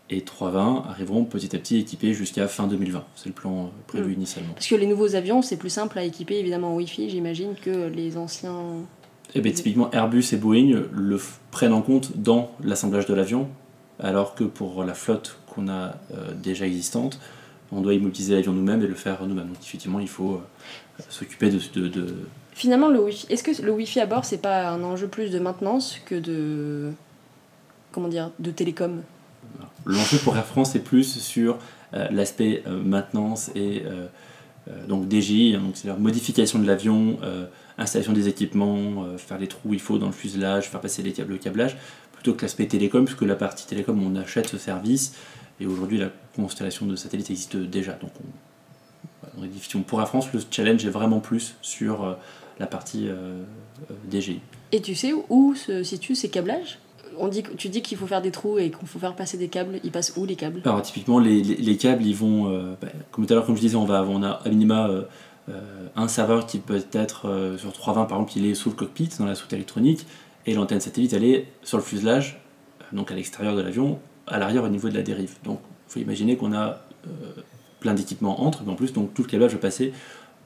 et 0.09 0.21
320 0.21 0.85
arriveront 0.89 1.25
petit 1.25 1.55
à 1.57 1.59
petit 1.59 1.79
équipés 1.79 2.13
jusqu'à 2.13 2.47
fin 2.49 2.67
2020. 2.67 3.05
C'est 3.17 3.27
le 3.27 3.33
plan 3.35 3.65
euh, 3.65 3.69
prévu 3.87 4.11
mm. 4.11 4.15
initialement. 4.15 4.53
Parce 4.55 4.67
que 4.67 4.75
les 4.75 4.87
nouveaux 4.87 5.15
avions, 5.15 5.43
c'est 5.43 5.57
plus 5.57 5.71
simple 5.71 5.99
à 5.99 6.05
équiper 6.05 6.39
évidemment 6.39 6.73
en 6.73 6.77
Wi-Fi, 6.77 7.11
j'imagine, 7.11 7.55
que 7.61 7.89
les 7.89 8.17
anciens. 8.17 8.59
Eh 9.35 9.41
bien, 9.41 9.53
typiquement, 9.53 9.91
Airbus 9.91 10.25
et 10.33 10.37
Boeing 10.37 10.83
le 10.93 11.21
prennent 11.51 11.73
en 11.73 11.83
compte 11.83 12.17
dans 12.17 12.53
l'assemblage 12.63 13.07
de 13.07 13.15
l'avion, 13.15 13.49
alors 13.99 14.35
que 14.35 14.45
pour 14.45 14.85
la 14.85 14.95
flotte 14.95 15.39
qu'on 15.49 15.69
a 15.69 15.97
euh, 16.13 16.33
déjà 16.41 16.67
existante, 16.67 17.19
on 17.73 17.81
doit 17.81 17.95
immobiliser 17.95 18.35
l'avion 18.35 18.53
nous-mêmes 18.53 18.83
et 18.83 18.87
le 18.87 18.95
faire 18.95 19.27
nous-mêmes. 19.27 19.49
Donc, 19.49 19.57
effectivement, 19.61 19.99
il 19.99 20.09
faut 20.09 20.35
euh, 20.35 21.03
s'occuper 21.09 21.51
de, 21.51 21.89
de, 21.89 22.15
Finalement, 22.53 22.89
le 22.89 23.01
Wi-Fi, 23.01 23.27
est-ce 23.29 23.43
que 23.43 23.63
le 23.63 23.73
Wi-Fi 23.73 24.01
à 24.01 24.07
bord, 24.07 24.25
c'est 24.25 24.39
pas 24.39 24.69
un 24.69 24.85
enjeu 24.85 25.09
plus 25.09 25.31
de 25.31 25.41
maintenance 25.41 25.99
que 26.07 26.15
de. 26.15 26.93
Comment 27.91 28.09
dire 28.09 28.31
De 28.39 28.51
télécom? 28.51 29.03
L'enjeu 29.87 30.19
pour 30.19 30.37
Air 30.37 30.47
France 30.47 30.75
est 30.75 30.81
plus 30.81 31.21
sur 31.21 31.59
euh, 31.95 32.09
l'aspect 32.11 32.65
euh, 32.67 32.83
maintenance 32.83 33.51
et 33.55 33.85
euh, 33.87 34.07
donc 34.89 35.09
DGI, 35.09 35.55
hein, 35.55 35.61
donc 35.61 35.77
c'est 35.77 35.87
la 35.87 35.95
modification 35.95 36.59
de 36.59 36.67
l'avion, 36.67 37.21
installation 37.79 38.13
des 38.13 38.27
équipements, 38.27 39.17
faire 39.17 39.39
les 39.39 39.47
trous 39.47 39.75
il 39.75 39.79
faut 39.79 39.97
dans 39.97 40.07
le 40.07 40.13
fuselage, 40.13 40.65
faire 40.65 40.81
passer 40.81 41.05
les 41.05 41.13
câbles, 41.13 41.35
le 41.35 41.39
câblage, 41.39 41.77
plutôt 42.13 42.35
que 42.35 42.43
l'aspect 42.43 42.67
télécom, 42.67 43.05
puisque 43.05 43.23
la 43.23 43.37
partie 43.37 43.65
télécom, 43.65 44.03
on 44.03 44.17
achète 44.17 44.49
ce 44.49 44.59
service, 44.59 45.15
et 45.61 45.67
aujourd'hui 45.67 45.99
la 45.99 46.11
constellation 46.35 46.85
de 46.85 46.97
satellites 46.97 47.31
existe 47.31 47.57
déjà. 47.57 47.93
Donc 47.93 48.11
on, 49.39 49.83
pour 49.83 50.01
Air 50.01 50.09
France, 50.09 50.33
le 50.35 50.41
challenge 50.51 50.85
est 50.85 50.91
vraiment 50.91 51.21
plus 51.21 51.55
sur 51.63 52.17
la 52.59 52.67
partie 52.67 53.09
DGI. 54.11 54.41
Et 54.73 54.83
tu 54.83 54.97
sais 54.97 55.13
où 55.29 55.55
se 55.55 55.85
situent 55.85 56.17
ces 56.17 56.29
câblages? 56.29 56.81
On 57.19 57.29
dit, 57.29 57.43
tu 57.57 57.69
dis 57.69 57.83
qu'il 57.83 57.97
faut 57.99 58.07
faire 58.07 58.23
des 58.23 58.31
trous 58.31 58.59
et 58.59 58.71
qu'il 58.71 58.87
faut 58.87 58.99
faire 58.99 59.15
passer 59.15 59.37
des 59.37 59.49
câbles. 59.49 59.81
Ils 59.85 59.91
passent 59.91 60.13
où 60.17 60.25
les 60.25 60.37
câbles? 60.37 60.61
Alors 60.65 60.83
typiquement 60.83 61.19
les, 61.19 61.43
les, 61.43 61.77
câbles 61.77 62.05
ils 62.05 62.17
vont, 62.17 62.51
euh, 62.51 62.75
bah, 62.81 62.89
comme 63.11 63.27
tout 63.27 63.33
à 63.33 63.37
l'heure 63.37 63.47
comme 63.47 63.57
je 63.57 63.61
disais, 63.61 63.77
on 63.77 63.85
va 63.85 64.05
on 64.09 64.23
a 64.23 64.31
à 64.31 64.49
minima 64.49 64.89
euh, 64.89 65.03
euh, 65.49 65.89
un 65.95 66.09
serveur 66.09 66.47
qui 66.47 66.59
peut 66.59 66.85
être 66.93 67.57
sur 67.59 67.73
320 67.73 68.07
par 68.07 68.19
exemple, 68.19 68.33
il 68.37 68.47
est 68.47 68.55
sous 68.55 68.71
le 68.71 68.75
cockpit 68.75 69.11
dans 69.19 69.27
la 69.27 69.35
soute 69.35 69.53
électronique 69.53 70.07
et 70.47 70.55
l'antenne 70.55 70.81
satellite 70.81 71.13
elle 71.13 71.25
est 71.25 71.47
sur 71.63 71.79
le 71.79 71.83
fuselage, 71.83 72.41
donc 72.93 73.11
à 73.11 73.15
l'extérieur 73.15 73.57
de 73.57 73.63
l'avion, 73.63 73.99
à 74.27 74.39
l'arrière 74.39 74.65
au 74.65 74.69
niveau 74.69 74.89
de 74.89 74.95
la 74.95 75.03
dérive. 75.03 75.35
Donc 75.45 75.61
il 75.89 75.93
faut 75.93 76.01
imaginer 76.01 76.37
qu'on 76.37 76.53
a 76.53 76.81
plein 77.81 77.95
d'équipements 77.95 78.43
entre, 78.43 78.63
mais 78.65 78.73
en 78.73 78.77
plus 78.77 78.93
tout 78.93 79.09
le 79.19 79.25
câblage 79.25 79.53
va 79.53 79.59
passer 79.59 79.93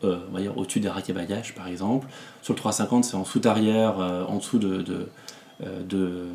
au-dessus 0.03 0.81
des 0.81 0.89
à 0.89 0.95
bagages 1.15 1.55
par 1.55 1.67
exemple. 1.67 2.07
Sur 2.43 2.55
le 2.55 2.59
350 2.59 3.05
c'est 3.05 3.17
en 3.17 3.25
soute 3.25 3.47
arrière, 3.47 3.99
en 3.99 4.37
dessous 4.37 4.59
de 4.59 5.09
de, 5.63 6.27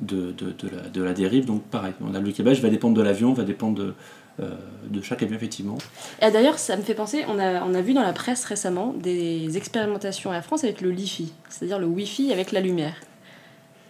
de, 0.00 0.32
de, 0.32 0.68
la, 0.68 0.88
de, 0.88 1.02
la, 1.02 1.12
dérive. 1.12 1.44
Donc 1.46 1.62
pareil, 1.64 1.92
on 2.00 2.14
a 2.14 2.20
le 2.20 2.32
câblage 2.32 2.60
va 2.60 2.68
dépendre 2.68 2.96
de 2.96 3.02
l'avion, 3.02 3.32
va 3.32 3.44
dépendre 3.44 3.78
de, 3.78 3.94
euh, 4.40 4.50
de 4.88 5.02
chaque 5.02 5.22
avion 5.22 5.36
effectivement. 5.36 5.78
Et 6.22 6.30
d'ailleurs, 6.30 6.58
ça 6.58 6.76
me 6.76 6.82
fait 6.82 6.94
penser, 6.94 7.24
on 7.28 7.38
a, 7.40 7.64
on 7.64 7.74
a 7.74 7.80
vu 7.80 7.92
dans 7.92 8.02
la 8.02 8.12
presse 8.12 8.44
récemment 8.44 8.94
des 8.94 9.56
expérimentations 9.56 10.30
à 10.30 10.34
la 10.34 10.42
France 10.42 10.62
avec 10.62 10.80
le 10.80 10.90
Li-Fi, 10.90 11.32
c'est-à-dire 11.48 11.80
le 11.80 11.86
Wi-Fi 11.86 12.32
avec 12.32 12.52
la 12.52 12.60
lumière. 12.60 12.94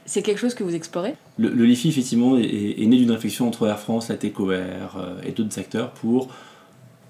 C'est 0.07 0.23
quelque 0.23 0.39
chose 0.39 0.55
que 0.55 0.65
vous 0.65 0.75
explorez? 0.75 1.17
Le, 1.37 1.51
le 1.51 1.65
Li-Fi, 1.67 1.91
effectivement, 1.91 2.39
est, 2.39 2.87
né 2.87 2.97
d'une 2.97 3.11
réflexion 3.11 3.47
entre 3.47 3.67
Air 3.67 3.79
France, 3.79 4.09
la 4.09 4.17
TECOR 4.17 4.51
euh, 4.51 5.21
et 5.23 5.33
d'autres 5.33 5.59
acteurs 5.59 5.91
pour 5.91 6.29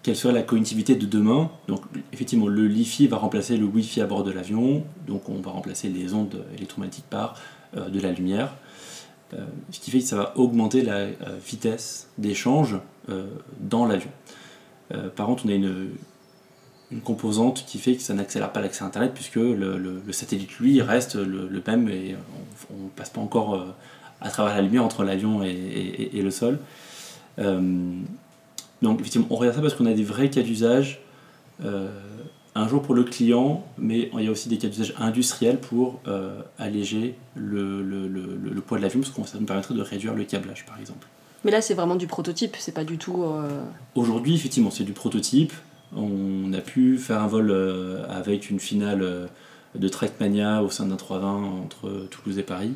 quelle 0.02 0.16
serait 0.16 0.34
la 0.34 0.42
connectivité 0.42 0.96
de 0.96 1.06
demain. 1.06 1.48
Donc 1.68 1.82
effectivement, 2.12 2.48
le 2.48 2.66
Li-Fi 2.66 3.06
va 3.06 3.18
remplacer 3.18 3.56
le 3.56 3.66
Wi-Fi 3.66 4.00
à 4.00 4.06
bord 4.06 4.24
de 4.24 4.32
l'avion, 4.32 4.82
donc 5.06 5.28
on 5.28 5.40
va 5.40 5.52
remplacer 5.52 5.88
les 5.88 6.12
ondes 6.12 6.44
électromagnétiques 6.56 7.08
par 7.08 7.34
euh, 7.34 7.57
de 7.74 8.00
la 8.00 8.12
lumière, 8.12 8.54
euh, 9.34 9.44
ce 9.70 9.80
qui 9.80 9.90
fait 9.90 9.98
que 9.98 10.04
ça 10.04 10.16
va 10.16 10.32
augmenter 10.36 10.82
la 10.82 10.94
euh, 10.94 11.14
vitesse 11.44 12.08
d'échange 12.18 12.76
dans 13.58 13.86
l'avion. 13.86 14.10
par 15.16 15.26
contre, 15.26 15.46
on 15.46 15.48
a 15.48 15.54
une, 15.54 15.92
une, 16.90 17.00
composante 17.00 17.64
qui 17.64 17.78
fait 17.78 17.96
que 17.96 18.02
ça 18.02 18.12
n'accélère 18.12 18.52
pas 18.52 18.60
l'accès 18.60 18.84
Internet, 18.84 19.12
puisque 19.14 19.36
le, 19.36 20.02
satellite, 20.12 20.58
lui, 20.58 20.82
reste 20.82 21.14
le, 21.14 21.62
même 21.66 21.88
et 21.88 22.16
on 22.70 22.84
ne 22.84 22.88
passe 22.90 23.08
pas 23.08 23.22
encore 23.22 23.66
à 24.20 24.28
travers 24.28 24.54
la 24.54 24.60
lumière 24.60 24.84
entre 24.84 25.04
l'avion 25.04 25.42
et, 25.42 26.10
le 26.12 26.30
sol. 26.30 26.58
Donc 28.82 29.00
effectivement, 29.00 29.26
on 29.30 29.36
regarde 29.36 29.56
ça 29.56 29.62
parce 29.62 29.74
qu'on 29.74 29.86
a 29.86 29.94
des 29.94 30.04
vrais 30.04 30.28
cas 30.28 30.42
d'usage, 30.42 31.00
euh, 31.64 31.88
un 32.54 32.68
jour 32.68 32.82
pour 32.82 32.94
le 32.94 33.04
client, 33.04 33.64
mais 33.76 34.10
il 34.14 34.24
y 34.24 34.28
a 34.28 34.30
aussi 34.30 34.48
des 34.48 34.58
cas 34.58 34.68
d'usage 34.68 34.94
industriels 34.98 35.58
pour 35.58 36.00
euh, 36.06 36.40
alléger 36.58 37.14
le, 37.34 37.82
le, 37.82 38.08
le, 38.08 38.60
poids 38.60 38.78
de 38.78 38.82
l'avion, 38.82 39.00
parce 39.00 39.12
que 39.12 39.26
ça 39.26 39.38
nous 39.38 39.46
permettrait 39.46 39.74
de 39.74 39.82
réduire 39.82 40.14
le 40.14 40.24
câblage 40.24 40.66
par 40.66 40.78
exemple. 40.78 41.06
Mais 41.44 41.50
là, 41.50 41.60
c'est 41.60 41.74
vraiment 41.74 41.94
du 41.94 42.06
prototype, 42.06 42.56
c'est 42.58 42.74
pas 42.74 42.84
du 42.84 42.98
tout. 42.98 43.22
Euh, 43.22 43.62
Aujourd'hui, 43.94 44.34
effectivement, 44.34 44.70
c'est 44.70 44.84
du 44.84 44.92
prototype. 44.92 45.52
On 45.96 46.52
a 46.52 46.60
pu 46.60 46.98
faire 46.98 47.22
un 47.22 47.28
vol 47.28 47.50
avec 48.10 48.50
une 48.50 48.60
finale 48.60 49.28
de 49.74 49.88
Trackmania 49.88 50.62
au 50.62 50.68
sein 50.68 50.86
d'un 50.86 50.96
320 50.96 51.44
entre 51.64 52.06
Toulouse 52.10 52.38
et 52.38 52.42
Paris. 52.42 52.72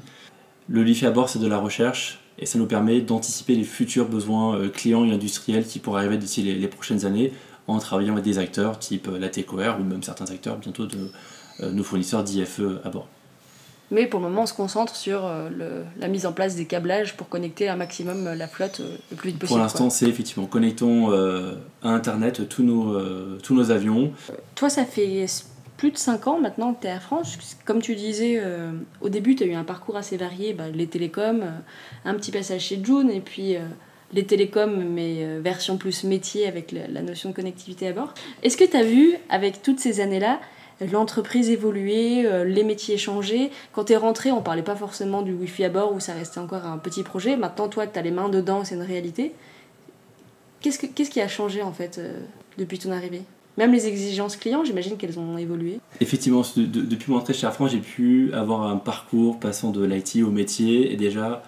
Le 0.69 0.83
Lifi 0.83 1.05
à 1.07 1.11
bord, 1.11 1.29
c'est 1.29 1.41
de 1.41 1.47
la 1.47 1.59
recherche 1.59 2.21
et 2.39 2.47
ça 2.47 2.59
nous 2.59 2.67
permet 2.67 3.01
d'anticiper 3.01 3.55
les 3.55 3.65
futurs 3.65 4.09
besoins 4.09 4.57
euh, 4.57 4.69
clients 4.69 5.05
et 5.05 5.13
industriels 5.13 5.65
qui 5.65 5.79
pourraient 5.79 6.01
arriver 6.01 6.19
d'ici 6.19 6.43
les, 6.43 6.69
prochaines 6.69 7.05
années 7.05 7.33
en 7.67 7.79
travaillant 7.79 8.15
avec 8.15 8.25
des 8.25 8.39
acteurs 8.39 8.79
type 8.79 9.09
euh, 9.09 9.19
la 9.19 9.29
TECOR 9.29 9.77
ou 9.81 9.85
même 9.85 10.03
certains 10.03 10.31
acteurs 10.31 10.57
bientôt 10.57 10.87
de 10.87 11.11
euh, 11.61 11.71
nos 11.71 11.85
fournisseurs 11.85 12.25
d'IFE 12.25 12.61
à 12.85 12.91
bord. 12.91 13.09
Mais 13.91 14.07
pour 14.07 14.21
le 14.21 14.29
moment, 14.29 14.43
on 14.43 14.47
se 14.47 14.55
concentre 14.55 14.97
sur 14.97 15.31
la 15.99 16.09
mise 16.09 16.25
en 16.25 16.33
place 16.33 16.57
des 16.57 16.65
câblages 16.65 17.15
pour 17.15 17.29
connecter 17.29 17.69
un 17.69 17.77
maximum 17.77 18.25
la 18.33 18.49
flotte 18.49 18.81
le 19.11 19.17
plus 19.19 19.29
vite 19.29 19.39
possible. 19.39 19.59
Pour 19.59 19.63
l'instant, 19.63 19.91
c'est 19.91 20.07
effectivement 20.07 20.47
connectons 20.47 21.11
à 21.83 21.91
Internet 21.91 22.49
tous 22.49 22.63
nos, 22.63 22.99
tous 23.41 23.55
nos 23.55 23.71
avions. 23.71 24.11
Toi, 24.55 24.71
ça 24.71 24.87
fait 24.87 25.27
plus 25.83 25.91
de 25.91 25.99
5 25.99 26.29
ans 26.29 26.39
maintenant 26.39 26.75
que 26.75 26.83
tu 26.83 26.87
es 26.87 26.91
à 26.91 27.01
France. 27.01 27.37
Comme 27.65 27.83
tu 27.83 27.97
disais, 27.97 28.35
euh, 28.37 28.71
au 29.01 29.09
début, 29.09 29.35
tu 29.35 29.43
as 29.43 29.47
eu 29.47 29.55
un 29.55 29.65
parcours 29.65 29.97
assez 29.97 30.17
varié. 30.17 30.53
Bah, 30.53 30.69
les 30.73 30.87
télécoms, 30.87 31.43
euh, 31.43 31.51
un 32.05 32.15
petit 32.15 32.31
passage 32.31 32.61
chez 32.61 32.81
June, 32.81 33.11
et 33.11 33.21
puis 33.21 33.57
euh, 33.57 33.65
les 34.13 34.25
télécoms, 34.25 34.85
mais 34.91 35.39
version 35.41 35.77
plus 35.77 36.05
métier 36.05 36.47
avec 36.47 36.73
la, 36.73 37.03
notion 37.03 37.31
de 37.31 37.35
connectivité 37.35 37.89
à 37.89 37.93
bord. 37.93 38.15
Est-ce 38.43 38.57
que 38.57 38.65
tu 38.65 38.77
as 38.77 38.85
vu, 38.85 39.15
avec 39.31 39.63
toutes 39.63 39.81
ces 39.81 40.01
années-là, 40.01 40.41
l'entreprise 40.93 41.49
évoluer, 41.49 42.27
les 42.45 42.65
métiers 42.65 42.99
changer 42.99 43.51
Quand 43.73 43.85
tu 43.85 43.95
es 43.95 43.97
rentré, 43.97 44.31
on 44.33 44.43
parlait 44.43 44.63
pas 44.63 44.77
forcément 44.77 45.23
du 45.23 45.33
Wi-Fi 45.33 45.65
à 45.65 45.69
bord, 45.71 45.95
où 45.95 46.01
ça 46.01 46.13
restait 46.13 46.41
encore 46.41 46.67
un 46.67 46.79
petit 46.79 47.03
projet. 47.03 47.37
Maintenant, 47.37 47.69
toi, 47.69 47.87
tu 47.87 47.99
as 47.99 48.03
les 48.03 48.11
mains 48.11 48.29
dedans, 48.29 48.65
c'est 48.65 48.75
une 48.75 48.83
réalité. 48.83 49.33
Qu'est-ce, 50.61 50.79
que, 50.79 50.87
qu'est-ce 50.87 51.11
qui 51.11 51.21
a 51.21 51.29
changé, 51.29 51.63
en 51.63 51.73
fait, 51.73 52.01
depuis 52.59 52.79
ton 52.79 52.93
arrivée? 52.93 53.23
Même 53.59 53.73
les 53.73 53.87
exigences 53.87 54.37
clients, 54.37 54.65
j'imagine 54.65 54.97
qu'elles 54.97 55.19
ont 55.19 55.37
évolué. 55.37 55.79
Effectivement, 56.01 56.43
depuis 56.57 57.13
mon 57.13 57.19
entrée 57.19 57.35
chez 57.35 57.47
Air 57.47 57.53
France, 57.53 57.73
j'ai 57.73 57.81
pu 57.81 58.33
avoir 58.33 58.63
un 58.63 58.77
parcours 58.77 59.39
passant 59.39 59.71
de 59.71 59.85
l'IT 59.85 60.23
au 60.25 60.31
métier. 60.31 60.91
Et 60.91 60.97
déjà, 60.97 61.43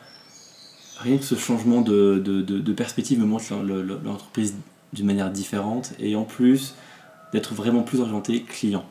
rien 0.99 1.19
que 1.19 1.25
ce 1.25 1.35
changement 1.35 1.81
de, 1.81 2.19
de, 2.19 2.73
perspective 2.73 3.19
me 3.21 3.27
montre 3.27 3.47
l'entreprise 4.05 4.55
d'une 4.93 5.07
manière 5.07 5.31
différente. 5.31 5.93
Et 5.99 6.17
en 6.17 6.25
plus, 6.25 6.75
d'être 7.33 7.55
vraiment 7.55 7.83
plus 7.83 8.01
orienté 8.01 8.43
client. 8.43 8.85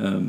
Euh, 0.00 0.20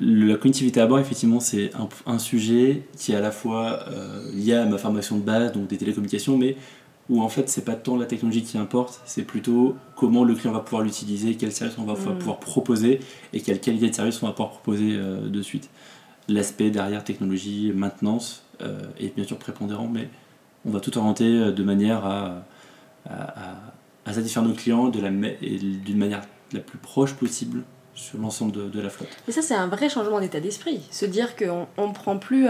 la 0.00 0.36
connectivité 0.36 0.80
à 0.80 0.86
bord, 0.86 0.98
effectivement, 1.00 1.40
c'est 1.40 1.72
un, 2.06 2.18
sujet 2.18 2.82
qui 2.96 3.12
est 3.12 3.16
à 3.16 3.20
la 3.20 3.32
fois 3.32 3.80
euh, 3.88 4.30
lié 4.32 4.54
à 4.54 4.64
ma 4.66 4.78
formation 4.78 5.16
de 5.16 5.22
base, 5.22 5.52
donc 5.52 5.66
des 5.66 5.76
télécommunications, 5.76 6.36
mais 6.36 6.56
où 7.08 7.22
en 7.22 7.28
fait 7.28 7.48
c'est 7.48 7.64
pas 7.64 7.74
tant 7.74 7.96
la 7.96 8.04
technologie 8.04 8.42
qui 8.42 8.58
importe, 8.58 9.00
c'est 9.06 9.22
plutôt 9.22 9.76
comment 9.96 10.24
le 10.24 10.34
client 10.34 10.52
va 10.52 10.60
pouvoir 10.60 10.82
l'utiliser, 10.82 11.34
quel 11.36 11.52
service 11.52 11.78
on 11.78 11.84
va 11.84 11.94
mm. 11.94 12.18
pouvoir 12.18 12.38
proposer 12.38 13.00
et 13.32 13.40
quelle 13.40 13.60
qualité 13.60 13.88
de 13.88 13.94
service 13.94 14.22
on 14.22 14.26
va 14.26 14.32
pouvoir 14.32 14.50
proposer 14.50 14.92
euh, 14.92 15.28
de 15.28 15.42
suite. 15.42 15.70
L'aspect 16.28 16.70
derrière 16.70 17.02
technologie, 17.02 17.72
maintenance 17.74 18.44
est 18.60 19.14
bien 19.14 19.24
sûr 19.24 19.38
prépondérant, 19.38 19.88
mais 19.88 20.08
on 20.66 20.70
va 20.70 20.80
tout 20.80 20.96
orienter 20.98 21.24
euh, 21.24 21.52
de 21.52 21.62
manière 21.62 22.04
à, 22.04 22.44
à, 23.06 24.12
satisfaire 24.12 24.42
nos 24.42 24.54
clients 24.54 24.88
d'une 24.88 25.98
manière 25.98 26.22
la 26.52 26.60
plus 26.60 26.78
proche 26.78 27.14
possible 27.14 27.62
sur 27.94 28.18
l'ensemble 28.18 28.70
de, 28.70 28.80
la 28.80 28.88
flotte. 28.88 29.10
Et 29.26 29.32
ça 29.32 29.42
c'est 29.42 29.54
un 29.54 29.66
vrai 29.66 29.88
changement 29.88 30.20
d'état 30.20 30.40
d'esprit, 30.40 30.80
se 30.90 31.04
dire 31.04 31.36
qu'on 31.36 31.88
ne 31.88 31.92
prend 31.92 32.16
plus... 32.18 32.46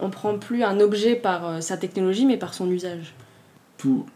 on 0.00 0.10
prend 0.10 0.38
plus 0.38 0.62
un 0.62 0.80
objet 0.80 1.14
par 1.14 1.62
sa 1.62 1.76
technologie 1.76 2.24
mais 2.24 2.38
par 2.38 2.54
son 2.54 2.70
usage 2.70 3.12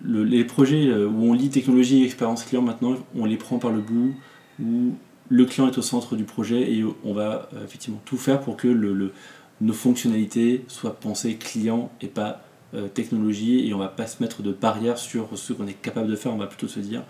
les 0.04 0.44
projets 0.44 0.86
euh, 0.86 1.06
où 1.06 1.30
on 1.30 1.32
lit 1.32 1.50
technologie 1.50 2.02
et 2.02 2.04
expérience 2.04 2.44
client 2.44 2.62
maintenant, 2.62 2.96
on 3.14 3.24
les 3.24 3.36
prend 3.36 3.58
par 3.58 3.70
le 3.70 3.80
bout, 3.80 4.14
où 4.62 4.94
le 5.28 5.44
client 5.44 5.68
est 5.68 5.78
au 5.78 5.82
centre 5.82 6.16
du 6.16 6.24
projet 6.24 6.72
et 6.72 6.84
on 7.04 7.12
va 7.12 7.48
euh, 7.54 7.64
effectivement 7.64 8.00
tout 8.04 8.16
faire 8.16 8.40
pour 8.40 8.56
que 8.56 8.68
le, 8.68 9.12
nos 9.60 9.72
fonctionnalités 9.72 10.64
soient 10.68 10.98
pensées 10.98 11.36
client 11.36 11.90
et 12.00 12.06
pas 12.06 12.42
euh, 12.74 12.88
technologie 12.88 13.68
et 13.68 13.74
on 13.74 13.78
va 13.78 13.88
pas 13.88 14.06
se 14.06 14.22
mettre 14.22 14.42
de 14.42 14.52
barrières 14.52 14.98
sur 14.98 15.36
ce 15.36 15.52
qu'on 15.52 15.66
est 15.66 15.80
capable 15.80 16.08
de 16.08 16.16
faire, 16.16 16.32
on 16.32 16.38
va 16.38 16.46
plutôt 16.46 16.68
se 16.68 16.80
dire 16.80 17.02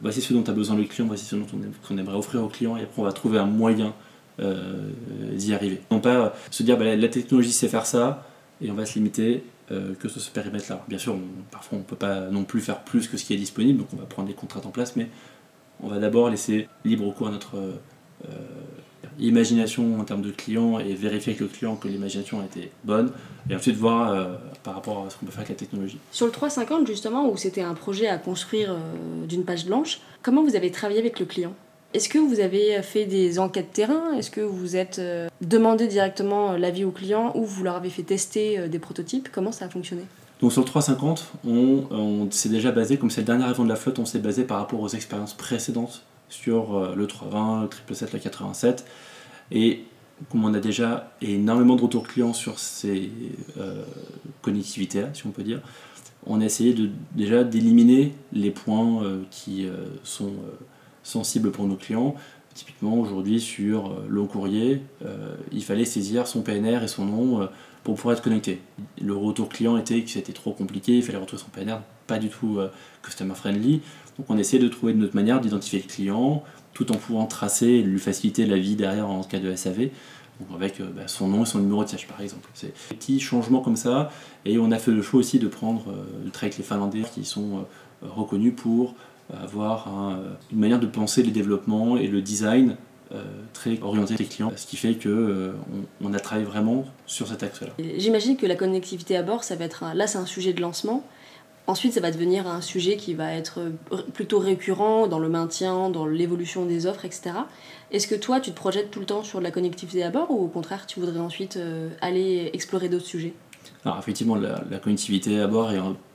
voici 0.00 0.22
ce 0.22 0.32
dont 0.32 0.42
a 0.44 0.52
besoin 0.52 0.76
le 0.76 0.84
client, 0.84 1.06
voici 1.06 1.26
ce 1.26 1.36
dont 1.36 1.46
on, 1.90 1.98
aimerait 1.98 2.16
offrir 2.16 2.42
au 2.42 2.48
client 2.48 2.78
et 2.78 2.84
après 2.84 3.02
on 3.02 3.04
va 3.04 3.12
trouver 3.12 3.38
un 3.38 3.44
moyen 3.44 3.92
d'y 4.38 5.52
arriver. 5.52 5.82
Non 5.90 6.00
pas 6.00 6.34
se 6.50 6.62
dire 6.62 6.78
bah, 6.78 6.96
la 6.96 7.08
technologie 7.08 7.52
sait 7.52 7.68
faire 7.68 7.84
ça 7.84 8.26
et 8.62 8.70
on 8.70 8.74
va 8.74 8.86
se 8.86 8.94
limiter 8.94 9.44
euh, 9.72 9.94
que 9.94 10.08
ce 10.08 10.30
périmètre-là. 10.30 10.84
Bien 10.88 10.98
sûr, 10.98 11.16
parfois 11.50 11.78
on 11.78 11.80
ne 11.80 11.86
peut 11.86 11.96
pas 11.96 12.28
non 12.30 12.44
plus 12.44 12.60
faire 12.60 12.80
plus 12.80 13.08
que 13.08 13.16
ce 13.16 13.24
qui 13.24 13.32
est 13.32 13.36
disponible, 13.36 13.78
donc 13.78 13.88
on 13.92 13.96
va 13.96 14.04
prendre 14.04 14.28
des 14.28 14.34
contraintes 14.34 14.66
en 14.66 14.70
place, 14.70 14.96
mais 14.96 15.08
on 15.80 15.88
va 15.88 15.98
d'abord 15.98 16.28
laisser 16.28 16.68
libre 16.84 17.10
cours 17.14 17.28
à 17.28 17.30
notre 17.30 17.56
euh, 17.56 17.72
imagination 19.18 20.00
en 20.00 20.04
termes 20.04 20.22
de 20.22 20.30
client 20.30 20.78
et 20.78 20.94
vérifier 20.94 21.32
avec 21.32 21.40
le 21.40 21.48
client 21.48 21.76
que 21.76 21.88
l'imagination 21.88 22.40
a 22.40 22.44
été 22.44 22.70
bonne, 22.84 23.10
et 23.50 23.56
ensuite 23.56 23.76
voir 23.76 24.12
euh, 24.12 24.34
par 24.62 24.74
rapport 24.74 25.06
à 25.06 25.10
ce 25.10 25.16
qu'on 25.16 25.26
peut 25.26 25.32
faire 25.32 25.40
avec 25.40 25.50
la 25.50 25.56
technologie. 25.56 25.98
Sur 26.10 26.26
le 26.26 26.32
350, 26.32 26.86
justement, 26.86 27.28
où 27.28 27.36
c'était 27.36 27.62
un 27.62 27.74
projet 27.74 28.08
à 28.08 28.18
construire 28.18 28.76
d'une 29.28 29.44
page 29.44 29.66
blanche, 29.66 30.00
comment 30.22 30.42
vous 30.42 30.56
avez 30.56 30.70
travaillé 30.70 31.00
avec 31.00 31.18
le 31.20 31.26
client? 31.26 31.54
Est-ce 31.94 32.08
que 32.08 32.18
vous 32.18 32.40
avez 32.40 32.80
fait 32.80 33.04
des 33.04 33.38
enquêtes 33.38 33.72
terrain? 33.72 34.14
Est-ce 34.16 34.30
que 34.30 34.40
vous 34.40 34.76
êtes 34.76 34.98
euh, 34.98 35.28
demandé 35.42 35.86
directement 35.86 36.52
l'avis 36.52 36.84
aux 36.84 36.90
clients 36.90 37.32
ou 37.34 37.44
vous 37.44 37.64
leur 37.64 37.76
avez 37.76 37.90
fait 37.90 38.02
tester 38.02 38.58
euh, 38.58 38.68
des 38.68 38.78
prototypes? 38.78 39.28
Comment 39.30 39.52
ça 39.52 39.66
a 39.66 39.68
fonctionné? 39.68 40.02
Donc 40.40 40.52
sur 40.52 40.62
le 40.62 40.66
350, 40.66 41.32
on, 41.46 42.28
s'est 42.30 42.48
déjà 42.48 42.72
basé, 42.72 42.96
comme 42.96 43.10
c'est 43.10 43.20
le 43.20 43.26
dernier 43.26 43.44
avion 43.44 43.64
de 43.64 43.68
la 43.68 43.76
flotte, 43.76 43.98
on 43.98 44.06
s'est 44.06 44.18
basé 44.18 44.44
par 44.44 44.58
rapport 44.58 44.80
aux 44.80 44.88
expériences 44.88 45.34
précédentes 45.34 46.02
sur 46.32 46.76
euh, 46.76 46.94
le 46.94 47.06
320, 47.06 47.62
le 47.88 47.94
777, 47.94 48.12
le 48.12 48.18
87. 48.18 48.86
Et 49.50 49.84
comme 50.30 50.44
on 50.44 50.54
a 50.54 50.60
déjà 50.60 51.12
énormément 51.20 51.76
de 51.76 51.82
retours 51.82 52.06
clients 52.06 52.32
sur 52.32 52.58
ces 52.58 53.10
connectivités-là, 54.40 55.08
si 55.14 55.26
on 55.26 55.30
peut 55.30 55.42
dire, 55.42 55.60
on 56.26 56.40
a 56.40 56.44
essayé 56.44 56.74
de, 56.74 56.90
déjà 57.16 57.42
d'éliminer 57.42 58.14
les 58.32 58.52
points 58.52 59.02
qui 59.32 59.66
sont 60.04 60.32
sensible 61.02 61.50
pour 61.50 61.66
nos 61.66 61.74
clients. 61.74 62.14
Typiquement 62.54 62.98
aujourd'hui 62.98 63.40
sur 63.40 63.86
euh, 63.86 64.06
le 64.08 64.22
courrier, 64.24 64.82
euh, 65.06 65.34
il 65.52 65.64
fallait 65.64 65.86
saisir 65.86 66.26
son 66.26 66.42
PNR 66.42 66.82
et 66.82 66.88
son 66.88 67.06
nom 67.06 67.40
euh, 67.40 67.46
pour 67.82 67.94
pouvoir 67.94 68.14
être 68.14 68.22
connecté. 68.22 68.60
Le 69.00 69.16
retour 69.16 69.48
client 69.48 69.78
était 69.78 70.02
que 70.02 70.10
c'était 70.10 70.34
trop 70.34 70.52
compliqué, 70.52 70.96
il 70.96 71.02
fallait 71.02 71.18
retrouver 71.18 71.42
son 71.42 71.48
PNR, 71.48 71.78
pas 72.12 72.18
du 72.18 72.28
tout 72.28 72.58
customer 73.02 73.34
friendly. 73.34 73.80
Donc 74.18 74.26
on 74.28 74.36
essayait 74.38 74.62
de 74.62 74.68
trouver 74.68 74.92
une 74.92 75.02
autre 75.04 75.16
manière 75.16 75.40
d'identifier 75.40 75.80
le 75.80 75.88
client 75.88 76.42
tout 76.74 76.90
en 76.92 76.96
pouvant 76.96 77.26
tracer 77.26 77.66
et 77.66 77.82
lui 77.82 77.98
faciliter 77.98 78.46
la 78.46 78.58
vie 78.58 78.76
derrière 78.76 79.08
en 79.08 79.22
cas 79.22 79.38
de 79.38 79.54
SAV. 79.54 79.88
Avec 80.54 80.80
bah, 80.80 81.06
son 81.06 81.28
nom 81.28 81.42
et 81.42 81.46
son 81.46 81.60
numéro 81.60 81.84
de 81.84 81.88
siège 81.88 82.06
par 82.08 82.20
exemple. 82.20 82.48
C'est 82.54 82.74
des 82.90 82.96
petits 82.96 83.20
changements 83.20 83.60
comme 83.60 83.76
ça. 83.76 84.10
Et 84.44 84.58
on 84.58 84.70
a 84.72 84.78
fait 84.78 84.90
le 84.90 85.00
choix 85.00 85.20
aussi 85.20 85.38
de 85.38 85.48
prendre 85.48 85.94
le 86.24 86.30
trait 86.30 86.46
avec 86.46 86.58
les 86.58 86.64
Finlandais 86.64 87.02
qui 87.14 87.24
sont 87.24 87.66
reconnus 88.02 88.54
pour 88.56 88.94
avoir 89.32 89.88
une 90.50 90.58
manière 90.58 90.80
de 90.80 90.86
penser 90.86 91.22
les 91.22 91.30
développements 91.30 91.96
et 91.96 92.08
le 92.08 92.20
design 92.20 92.76
euh, 93.14 93.22
très 93.52 93.78
orienté 93.82 94.14
les 94.16 94.24
clients, 94.24 94.50
ce 94.56 94.66
qui 94.66 94.78
fait 94.78 94.94
que 94.94 95.08
euh, 95.10 96.14
a 96.14 96.20
travaillé 96.20 96.46
vraiment 96.46 96.86
sur 97.04 97.28
cet 97.28 97.42
axe-là. 97.42 97.72
J'imagine 97.98 98.38
que 98.38 98.46
la 98.46 98.54
connectivité 98.54 99.18
à 99.18 99.22
bord, 99.22 99.44
ça 99.44 99.54
va 99.54 99.66
être 99.66 99.84
là 99.94 100.06
c'est 100.06 100.16
un 100.16 100.24
sujet 100.24 100.54
de 100.54 100.62
lancement. 100.62 101.04
Ensuite, 101.72 101.94
ça 101.94 102.00
va 102.00 102.10
devenir 102.10 102.46
un 102.46 102.60
sujet 102.60 102.98
qui 102.98 103.14
va 103.14 103.32
être 103.32 103.60
plutôt 104.12 104.38
récurrent 104.38 105.06
dans 105.06 105.18
le 105.18 105.30
maintien, 105.30 105.88
dans 105.88 106.04
l'évolution 106.04 106.66
des 106.66 106.84
offres, 106.84 107.06
etc. 107.06 107.30
Est-ce 107.90 108.06
que 108.06 108.14
toi, 108.14 108.40
tu 108.40 108.50
te 108.50 108.56
projettes 108.56 108.90
tout 108.90 109.00
le 109.00 109.06
temps 109.06 109.22
sur 109.22 109.40
la 109.40 109.50
connectivité 109.50 110.02
à 110.02 110.10
bord 110.10 110.30
ou 110.30 110.44
au 110.44 110.48
contraire, 110.48 110.86
tu 110.86 111.00
voudrais 111.00 111.18
ensuite 111.18 111.56
euh, 111.56 111.88
aller 112.02 112.50
explorer 112.52 112.90
d'autres 112.90 113.06
sujets? 113.06 113.32
Alors 113.86 113.98
effectivement, 113.98 114.36
la, 114.36 114.60
connectivité 114.82 115.40
à 115.40 115.46
bord 115.46 115.72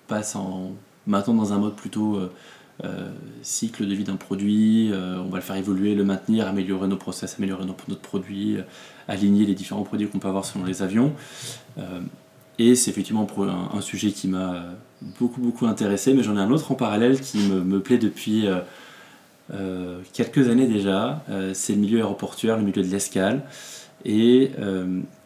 passe 0.07 0.35
en, 0.35 0.73
maintenant 1.07 1.33
dans 1.33 1.53
un 1.53 1.57
mode 1.57 1.75
plutôt 1.75 2.19
cycle 3.41 3.87
de 3.87 3.95
vie 3.95 4.03
d'un 4.03 4.15
produit, 4.15 4.91
on 4.93 5.27
va 5.29 5.37
le 5.37 5.43
faire 5.43 5.55
évoluer, 5.55 5.95
le 5.95 6.03
maintenir, 6.03 6.47
améliorer 6.47 6.87
nos 6.87 6.97
process, 6.97 7.37
améliorer 7.39 7.65
notre 7.65 7.99
produit, 7.99 8.57
aligner 9.07 9.47
les 9.47 9.55
différents 9.55 9.81
produits 9.81 10.07
qu'on 10.07 10.19
peut 10.19 10.27
avoir 10.27 10.45
selon 10.45 10.65
les 10.65 10.83
avions. 10.83 11.13
Et 12.59 12.75
c'est 12.75 12.91
effectivement 12.91 13.27
un, 13.73 13.81
sujet 13.81 14.11
qui 14.11 14.27
m'a 14.27 14.65
beaucoup 15.19 15.41
beaucoup 15.41 15.67
intéressé, 15.67 16.13
mais 16.13 16.23
j'en 16.23 16.37
ai 16.37 16.39
un 16.39 16.51
autre 16.51 16.71
en 16.71 16.75
parallèle 16.75 17.19
qui 17.19 17.37
me, 17.37 17.61
me 17.61 17.79
plaît 17.79 17.97
depuis 17.97 18.47
quelques 20.13 20.49
années 20.49 20.67
déjà. 20.67 21.23
c'est 21.53 21.73
le 21.73 21.79
milieu 21.79 21.97
aéroportuaire, 21.99 22.57
le 22.57 22.63
milieu 22.63 22.81
de 22.81 22.87
l'escale. 22.87 23.43
Et 24.05 24.51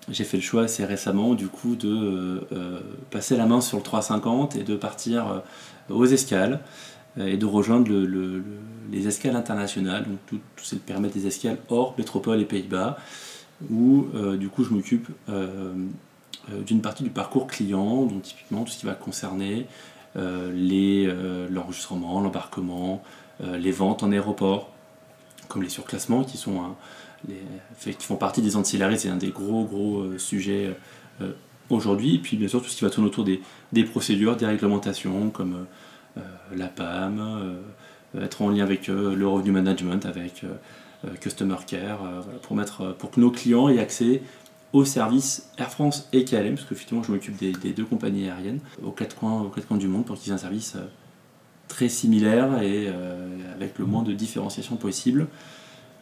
j'ai 0.09 0.23
fait 0.23 0.37
le 0.37 0.43
choix 0.43 0.63
assez 0.63 0.85
récemment 0.85 1.33
du 1.33 1.47
coup 1.47 1.75
de 1.75 1.89
euh, 1.89 2.47
euh, 2.51 2.79
passer 3.09 3.37
la 3.37 3.45
main 3.45 3.61
sur 3.61 3.77
le 3.77 3.83
350 3.83 4.55
et 4.55 4.63
de 4.63 4.75
partir 4.75 5.27
euh, 5.27 5.39
aux 5.93 6.05
escales 6.05 6.59
et 7.17 7.35
de 7.35 7.45
rejoindre 7.45 7.91
les 8.89 9.05
escales 9.05 9.35
internationales, 9.35 10.05
donc 10.05 10.17
tout, 10.27 10.39
tout 10.55 10.63
ce 10.63 10.75
qui 10.75 11.09
des 11.13 11.27
escales 11.27 11.57
hors 11.67 11.93
métropole 11.97 12.39
et 12.39 12.45
Pays-Bas, 12.45 12.97
où 13.69 14.05
du 14.39 14.47
coup 14.47 14.63
je 14.63 14.69
m'occupe 14.69 15.09
d'une 16.65 16.81
partie 16.81 17.03
du 17.03 17.09
parcours 17.09 17.47
client, 17.47 18.05
donc 18.05 18.23
typiquement 18.23 18.63
tout 18.63 18.71
ce 18.71 18.79
qui 18.79 18.85
va 18.85 18.93
concerner 18.93 19.67
l'enregistrement, 20.15 22.19
l'embarquement, 22.19 23.01
les 23.41 23.71
ventes 23.71 24.03
en 24.03 24.11
aéroport, 24.11 24.69
comme 25.47 25.63
les 25.63 25.69
surclassements 25.69 26.23
qui 26.23 26.37
sont 26.37 26.75
font 27.99 28.15
partie 28.15 28.41
des 28.41 28.55
ancillaries, 28.55 28.97
c'est 28.97 29.09
un 29.09 29.17
des 29.17 29.29
gros 29.29 29.65
gros 29.65 29.99
euh, 29.99 30.17
sujets 30.17 30.75
euh, 31.21 31.31
aujourd'hui. 31.69 32.15
Et 32.15 32.19
puis 32.19 32.37
bien 32.37 32.47
sûr 32.47 32.61
tout 32.61 32.69
ce 32.69 32.77
qui 32.77 32.83
va 32.83 32.89
tourner 32.89 33.09
autour 33.09 33.23
des, 33.23 33.41
des 33.71 33.83
procédures, 33.83 34.35
des 34.35 34.45
réglementations 34.45 35.29
comme 35.29 35.65
euh, 36.17 36.21
la 36.55 36.67
PAM, 36.67 37.57
être 38.19 38.41
en 38.41 38.49
lien 38.49 38.63
avec 38.63 38.87
le 38.87 39.25
revenu 39.25 39.51
management, 39.51 40.05
avec 40.05 40.43
Customer 41.21 41.55
Care, 41.65 41.99
pour, 42.41 42.57
mettre, 42.57 42.93
pour 42.97 43.11
que 43.11 43.21
nos 43.21 43.31
clients 43.31 43.69
aient 43.69 43.79
accès 43.79 44.21
aux 44.73 44.85
services 44.85 45.49
Air 45.57 45.69
France 45.69 46.07
et 46.13 46.23
KLM, 46.23 46.55
parce 46.55 46.65
que 46.65 46.73
effectivement 46.73 47.03
je 47.03 47.11
m'occupe 47.11 47.37
des, 47.37 47.73
deux 47.73 47.85
compagnies 47.85 48.29
aériennes 48.29 48.59
aux 48.83 48.91
quatre 48.91 49.15
coins, 49.15 49.41
aux 49.41 49.49
quatre 49.49 49.67
coins 49.67 49.77
du 49.77 49.87
monde 49.87 50.05
pour 50.05 50.17
qu'ils 50.17 50.31
aient 50.31 50.35
un 50.35 50.37
service 50.37 50.77
très 51.67 51.89
similaire 51.89 52.61
et 52.61 52.89
avec 53.55 53.79
le 53.79 53.85
moins 53.85 54.03
de 54.03 54.13
différenciation 54.13 54.75
possible 54.75 55.27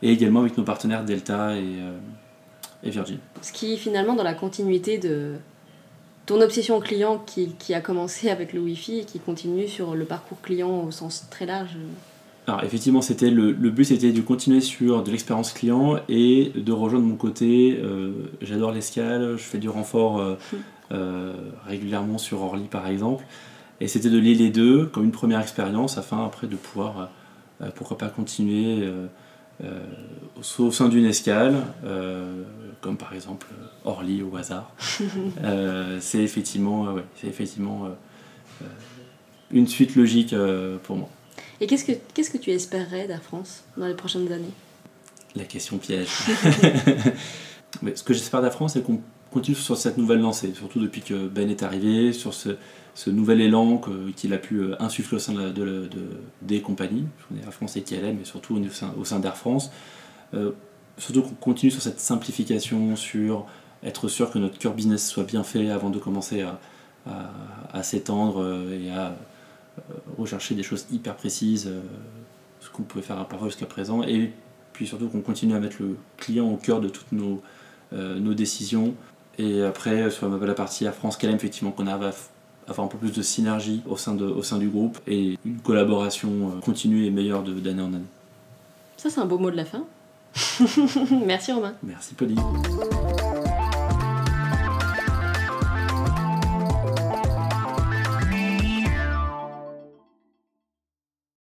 et 0.01 0.11
également 0.11 0.41
avec 0.41 0.57
nos 0.57 0.63
partenaires 0.63 1.03
Delta 1.03 1.55
et, 1.55 1.63
euh, 1.63 1.97
Virgin. 2.83 3.17
Ce 3.41 3.51
qui 3.51 3.77
finalement 3.77 4.15
dans 4.15 4.23
la 4.23 4.33
continuité 4.33 4.97
de 4.97 5.35
ton 6.25 6.39
obsession 6.41 6.79
client 6.79 7.17
qui, 7.25 7.73
a 7.73 7.81
commencé 7.81 8.29
avec 8.29 8.53
le 8.53 8.61
Wi-Fi 8.61 8.99
et 8.99 9.03
qui 9.03 9.19
continue 9.19 9.67
sur 9.67 9.95
le 9.95 10.05
parcours 10.05 10.39
client 10.41 10.83
au 10.83 10.91
sens 10.91 11.25
très 11.29 11.45
large. 11.45 11.75
Alors 12.49 12.63
effectivement, 12.63 13.01
c'était 13.01 13.29
le, 13.29 13.51
le, 13.51 13.69
but 13.69 13.85
c'était 13.85 14.11
de 14.11 14.21
continuer 14.21 14.61
sur 14.61 15.03
de 15.03 15.11
l'expérience 15.11 15.53
client 15.53 15.99
et 16.09 16.51
de 16.55 16.71
rejoindre 16.71 17.05
mon 17.05 17.15
côté. 17.15 17.79
Euh, 17.81 18.11
j'adore 18.41 18.71
l'escale, 18.71 19.35
je 19.37 19.43
fais 19.43 19.59
du 19.59 19.69
renfort 19.69 20.37
euh, 20.91 21.33
régulièrement 21.65 22.17
sur 22.17 22.41
Orly 22.41 22.65
par 22.65 22.87
exemple. 22.87 23.23
Et 23.81 23.87
c'était 23.87 24.09
de 24.09 24.17
lier 24.17 24.35
les 24.35 24.49
deux 24.49 24.85
comme 24.85 25.05
une 25.05 25.11
première 25.11 25.39
expérience 25.39 25.97
afin 25.97 26.25
après 26.25 26.47
de 26.47 26.55
pouvoir, 26.55 27.09
pourquoi 27.75 27.97
pas 27.97 28.09
continuer 28.09 28.89
euh, 29.63 29.83
au, 30.59 30.71
sein 30.71 30.87
d'une 30.87 31.05
escale, 31.05 31.55
euh, 31.83 32.43
comme 32.79 32.95
par 32.95 33.13
exemple 33.13 33.47
Orly 33.83 34.21
au 34.21 34.35
hasard. 34.35 34.71
Euh, 35.43 35.97
c'est 35.99 36.19
effectivement, 36.19 36.95
c'est 37.15 37.27
effectivement 37.27 37.89
une 39.51 39.67
suite 39.67 39.95
logique 39.95 40.35
pour 40.83 40.97
moi. 40.97 41.09
Et 41.61 41.67
qu'est-ce 41.67 41.85
que, 41.85 41.91
que 41.93 42.37
tu 42.37 42.51
espérerais 42.51 43.07
d'Air 43.07 43.21
France 43.21 43.63
dans 43.77 43.87
les 43.87 43.93
prochaines 43.93 44.31
années? 44.31 44.53
La 45.35 45.43
question 45.43 45.77
piège. 45.77 46.09
Mais 47.81 47.95
ce 47.95 48.03
que 48.03 48.13
j'espère 48.13 48.41
d'Air 48.41 48.53
France, 48.53 48.73
c'est 48.73 48.83
qu'on 48.83 49.01
continue 49.31 49.55
sur 49.55 49.77
cette 49.77 49.97
nouvelle 49.97 50.19
lancée, 50.19 50.53
surtout 50.55 50.79
depuis 50.79 51.01
que 51.01 51.27
Ben 51.27 51.49
est 51.49 51.61
arrivé, 51.61 52.13
sur 52.13 52.33
ce, 52.33 52.57
ce 52.95 53.09
nouvel 53.09 53.41
élan 53.41 53.81
qu'il 54.15 54.33
a 54.33 54.37
pu 54.37 54.57
euh, 54.57 54.75
insuffler 54.81 55.17
au 55.17 55.19
sein 55.19 55.33
de, 55.33 55.89
des 56.41 56.61
compagnies, 56.61 57.05
Air 57.43 57.53
France 57.53 57.75
et 57.77 57.81
KLM, 57.81 58.17
mais 58.17 58.25
surtout 58.25 58.55
au 58.55 58.69
sein, 58.69 58.93
au 58.97 59.05
sein 59.05 59.19
d'Air 59.19 59.37
France. 59.37 59.71
Euh, 60.33 60.51
surtout 60.97 61.21
qu'on 61.21 61.35
continue 61.35 61.71
sur 61.71 61.81
cette 61.81 61.99
simplification, 61.99 62.95
sur 62.95 63.45
être 63.83 64.07
sûr 64.07 64.31
que 64.31 64.39
notre 64.39 64.57
cœur 64.57 64.73
business 64.73 65.07
soit 65.07 65.23
bien 65.23 65.43
fait 65.43 65.69
avant 65.69 65.89
de 65.89 65.99
commencer 65.99 66.41
à, 66.41 66.59
à, 67.71 67.83
s'étendre 67.83 68.41
euh, 68.41 68.79
et 68.79 68.89
à 68.89 69.15
rechercher 70.19 70.55
des 70.55 70.63
choses 70.63 70.85
hyper 70.91 71.15
précises, 71.15 71.69
ce 72.59 72.69
qu'on 72.69 72.83
pouvait 72.83 73.03
faire 73.03 73.25
parfois 73.27 73.47
jusqu'à 73.47 73.65
présent, 73.65 74.03
et 74.03 74.31
puis 74.73 74.87
surtout 74.87 75.07
qu'on 75.07 75.21
continue 75.21 75.55
à 75.55 75.59
mettre 75.59 75.77
le 75.79 75.97
client 76.17 76.47
au 76.47 76.57
cœur 76.57 76.81
de 76.81 76.89
toutes 76.89 77.11
nos, 77.11 77.41
nos 77.91 78.33
décisions. 78.33 78.93
Et 79.37 79.61
après, 79.63 80.11
sur 80.11 80.29
la 80.29 80.53
partie 80.53 80.85
Air 80.85 80.93
France 80.93 81.17
KLM, 81.17 81.35
effectivement, 81.35 81.71
qu'on 81.71 81.87
arrive 81.87 82.03
à 82.03 82.13
avoir 82.69 82.85
un 82.85 82.89
peu 82.89 82.97
plus 82.97 83.11
de 83.11 83.21
synergie 83.21 83.81
au 83.87 83.97
sein, 83.97 84.15
de, 84.15 84.25
au 84.25 84.43
sein 84.43 84.57
du 84.57 84.67
groupe 84.67 84.99
et 85.07 85.37
une 85.45 85.59
collaboration 85.59 86.29
euh, 86.29 86.59
continue 86.61 87.05
et 87.05 87.09
meilleure 87.09 87.43
d'année 87.43 87.81
en 87.81 87.93
année. 87.93 88.05
Ça, 88.97 89.09
c'est 89.09 89.19
un 89.19 89.25
beau 89.25 89.37
mot 89.37 89.51
de 89.51 89.55
la 89.55 89.65
fin. 89.65 89.83
Merci 91.25 91.51
Romain. 91.51 91.73
Merci 91.83 92.13
Pauline. 92.13 92.39